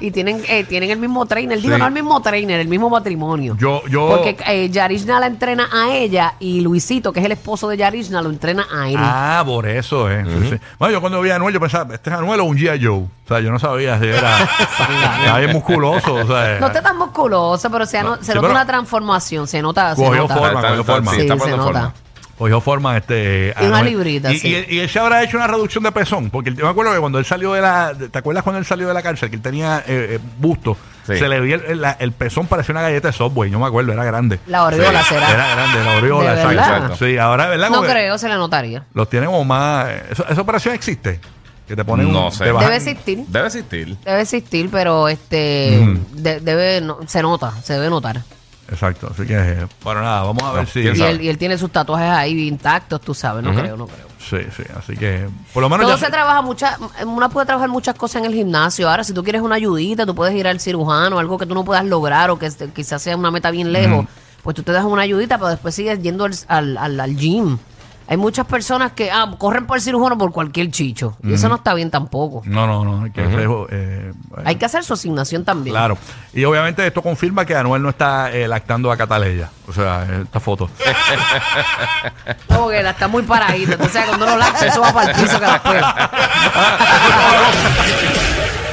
Y 0.00 0.10
tienen, 0.10 0.42
eh, 0.48 0.64
tienen 0.64 0.90
el 0.90 0.98
mismo 0.98 1.24
trainer, 1.26 1.60
digo, 1.60 1.74
Sí. 1.74 1.80
no 1.80 1.86
el 1.86 1.92
mismo 1.92 2.20
trainer, 2.20 2.60
el 2.60 2.68
mismo 2.68 2.90
matrimonio. 2.90 3.56
yo, 3.58 3.82
yo. 3.88 4.08
Porque 4.08 4.36
eh, 4.46 4.68
Yarishna 4.70 5.18
la 5.20 5.26
entrena 5.26 5.68
a 5.72 5.94
ella 5.94 6.34
y 6.38 6.60
Luisito, 6.60 7.12
que 7.12 7.20
es 7.20 7.26
el 7.26 7.32
esposo 7.32 7.68
de 7.68 7.76
Yarishna, 7.78 8.20
lo 8.22 8.30
entrena 8.30 8.66
a 8.72 8.88
él. 8.88 8.96
Ah, 8.98 9.42
por 9.46 9.66
eso, 9.66 10.10
eh. 10.10 10.24
Sí, 10.26 10.50
sí. 10.50 10.60
Bueno, 10.78 10.92
yo 10.92 11.00
cuando 11.00 11.20
vi 11.22 11.30
a 11.30 11.36
Anuel, 11.36 11.54
yo 11.54 11.60
pensaba, 11.60 11.94
¿este 11.94 12.10
es 12.10 12.16
Anuel 12.16 12.40
o 12.40 12.44
un 12.44 12.56
G.I. 12.56 12.84
Joe? 12.84 12.98
O 12.98 13.08
sea, 13.28 13.40
yo 13.40 13.50
no 13.50 13.58
sabía 13.58 13.98
si 13.98 14.06
era. 14.06 14.36
era 15.24 15.38
bien 15.38 15.52
musculoso, 15.52 16.14
o 16.14 16.26
sea. 16.26 16.58
no 16.60 16.66
está 16.68 16.82
tan 16.82 16.96
musculoso, 16.98 17.70
pero 17.70 17.86
se, 17.86 17.98
ano- 17.98 18.10
No, 18.10 18.16
se 18.18 18.24
sí, 18.24 18.28
nota 18.34 18.40
pero- 18.42 18.52
una 18.52 18.66
transformación, 18.66 19.48
se 19.48 19.62
nota. 19.62 19.96
Se 19.96 20.02
Cogió 20.04 20.22
nota. 20.22 20.34
forma, 20.36 20.48
Está- 20.60 20.68
cogió 20.68 20.80
está- 20.82 20.92
forma. 20.94 21.10
sí, 21.12 21.20
está 21.22 21.34
Sí, 21.34 21.38
se 21.40 21.42
poniendo 21.44 21.64
nota. 21.64 21.80
forma. 21.80 21.94
Cogió 22.38 22.60
forma 22.60 22.96
este. 22.98 23.54
Y 23.62 23.64
una 23.64 23.82
librita, 23.82 24.30
y, 24.30 24.38
sí. 24.38 24.48
y- 24.68 24.74
y 24.74 24.78
él 24.80 24.90
se 24.90 24.98
habrá 24.98 25.22
hecho 25.22 25.38
una 25.38 25.46
reducción 25.46 25.82
de 25.84 25.90
pezón. 25.92 26.28
Porque 26.28 26.52
yo 26.54 26.64
me 26.64 26.70
acuerdo 26.70 26.92
que 26.92 26.98
cuando 26.98 27.18
él 27.18 27.24
salió 27.24 27.54
de 27.54 27.62
la. 27.62 27.94
¿Te 28.10 28.18
acuerdas 28.18 28.44
cuando 28.44 28.58
él 28.58 28.66
salió 28.66 28.86
de 28.88 28.92
la 28.94 29.02
cárcel? 29.02 29.30
Que 29.30 29.36
él 29.36 29.42
tenía 29.42 29.78
eh, 29.86 30.16
eh, 30.16 30.18
busto. 30.38 30.76
Sí. 31.06 31.16
Se 31.16 31.28
le 31.28 31.40
veía 31.40 31.54
el, 31.54 31.64
el- 31.64 31.80
la- 31.80 31.96
el 31.98 32.12
pezón, 32.12 32.46
parecía 32.46 32.72
una 32.74 32.82
galleta 32.82 33.08
de 33.08 33.12
Subway. 33.14 33.50
Yo 33.50 33.58
me 33.58 33.66
acuerdo, 33.66 33.92
era 33.92 34.04
grande. 34.04 34.38
La 34.48 34.58
aureola 34.58 35.02
Sí, 35.02 35.08
será. 35.14 35.30
Era 35.30 35.54
grande, 35.54 35.84
la 35.84 35.94
aureola, 35.96 36.34
¿De 36.34 36.54
exacto. 36.54 36.96
Sí, 36.96 37.16
ahora, 37.16 37.46
¿verdad? 37.46 37.70
No 37.70 37.80
creo, 37.82 38.18
se 38.18 38.28
le 38.28 38.34
notaría. 38.34 38.82
Los 38.92 39.08
tienen 39.08 39.30
como 39.30 39.44
más. 39.44 39.88
¿Eso- 40.10 40.26
¿Esa 40.28 40.40
operación 40.42 40.74
existe? 40.74 41.20
Que 41.66 41.74
te 41.74 41.84
ponen 41.84 42.12
No 42.12 42.26
un- 42.26 42.32
sé. 42.32 42.44
te 42.44 42.52
Debe 42.52 42.76
existir. 42.76 43.18
Debe 43.28 43.46
existir. 43.46 43.96
Debe 44.04 44.20
existir, 44.20 44.68
pero 44.70 45.08
este 45.08 45.78
Mm. 45.80 45.98
de- 46.22 46.40
debe 46.40 46.80
no- 46.80 46.98
se 47.06 47.22
nota, 47.22 47.52
se 47.62 47.72
debe 47.72 47.88
notar. 47.88 48.20
Exacto. 48.70 49.08
Así 49.12 49.24
que, 49.26 49.66
bueno, 49.84 50.02
nada, 50.02 50.22
vamos 50.22 50.42
a 50.42 50.52
ver 50.52 50.66
si. 50.66 50.82
quién 50.82 50.94
Y 50.94 50.98
sabe. 50.98 51.10
él, 51.12 51.20
y 51.22 51.28
él 51.28 51.38
tiene 51.38 51.56
sus 51.56 51.70
tatuajes 51.70 52.10
ahí 52.10 52.48
intactos, 52.48 53.00
tú 53.00 53.14
sabes, 53.14 53.44
no 53.44 53.54
creo, 53.54 53.76
no 53.76 53.86
creo. 53.86 54.06
Sí, 54.18 54.38
sí. 54.56 54.64
Así 54.76 54.96
que, 54.96 55.28
por 55.54 55.62
lo 55.62 55.68
menos. 55.68 55.86
Todo 55.86 55.96
ya- 55.96 56.04
se 56.06 56.10
trabaja 56.10 56.42
mucha, 56.42 56.76
una 57.06 57.28
puede 57.28 57.46
trabajar 57.46 57.68
muchas 57.68 57.94
cosas 57.94 58.22
en 58.22 58.26
el 58.26 58.34
gimnasio. 58.34 58.90
Ahora, 58.90 59.04
si 59.04 59.12
tú 59.12 59.22
quieres 59.22 59.40
una 59.42 59.54
ayudita, 59.54 60.04
tú 60.04 60.14
puedes 60.16 60.34
ir 60.34 60.48
al 60.48 60.58
cirujano, 60.58 61.18
algo 61.20 61.38
que 61.38 61.46
tú 61.46 61.54
no 61.54 61.64
puedas 61.64 61.84
lograr 61.84 62.30
o 62.30 62.38
que 62.38 62.46
este- 62.46 62.68
quizás 62.70 63.00
sea 63.02 63.16
una 63.16 63.30
meta 63.30 63.52
bien 63.52 63.72
lejos, 63.72 64.06
pues 64.42 64.56
tú 64.56 64.62
te 64.64 64.72
das 64.72 64.84
una 64.84 65.02
ayudita, 65.02 65.38
pero 65.38 65.48
después 65.50 65.74
sigues 65.74 66.00
yendo 66.02 66.24
al, 66.24 66.32
al, 66.48 66.76
al- 66.76 67.00
al 67.00 67.16
gym. 67.16 67.58
Hay 68.08 68.16
muchas 68.16 68.46
personas 68.46 68.92
que 68.92 69.10
ah, 69.10 69.34
corren 69.36 69.66
por 69.66 69.76
el 69.78 69.82
cirujano 69.82 70.16
por 70.16 70.30
cualquier 70.30 70.70
chicho. 70.70 71.16
Y 71.24 71.34
eso 71.34 71.48
no 71.48 71.56
está 71.56 71.74
bien 71.74 71.90
tampoco. 71.90 72.42
No, 72.44 72.66
no, 72.66 72.84
no. 72.84 73.04
Hay 73.04 73.10
que 73.10 73.20
hacer, 73.20 73.48
eh, 73.70 74.12
Hay 74.44 74.56
que 74.56 74.64
hacer 74.64 74.84
su 74.84 74.92
asignación 74.92 75.44
también. 75.44 75.74
Claro. 75.74 75.98
Y 76.32 76.44
obviamente 76.44 76.86
esto 76.86 77.02
confirma 77.02 77.44
que 77.44 77.56
Anuel 77.56 77.82
no 77.82 77.88
está 77.88 78.32
eh, 78.32 78.46
lactando 78.46 78.92
a 78.92 78.96
Cataleya. 78.96 79.50
O 79.66 79.72
sea, 79.72 80.06
esta 80.22 80.40
foto. 80.40 80.70
No, 82.48 82.62
porque 82.62 82.82
la 82.82 82.90
está 82.90 83.08
muy 83.08 83.22
paradita. 83.22 83.72
Entonces, 83.72 84.04
cuando 84.06 84.26
uno 84.26 84.36
la 84.36 84.48
eso 84.48 84.80
va 84.80 84.92
para 84.92 85.10
el 85.10 85.16
piso 85.22 85.38
que 85.38 85.46
la 85.46 85.62
pega. 85.62 86.10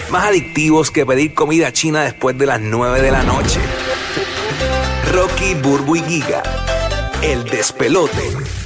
Más 0.10 0.26
adictivos 0.26 0.92
que 0.92 1.06
pedir 1.06 1.34
comida 1.34 1.72
china 1.72 2.02
después 2.02 2.38
de 2.38 2.46
las 2.46 2.60
9 2.62 3.02
de 3.02 3.12
la 3.12 3.24
noche. 3.24 3.60
Rocky, 5.12 5.56
Burbu 5.56 5.96
y 5.98 6.02
Giga. 6.04 6.44
El 7.22 7.44
despelote. 7.46 8.63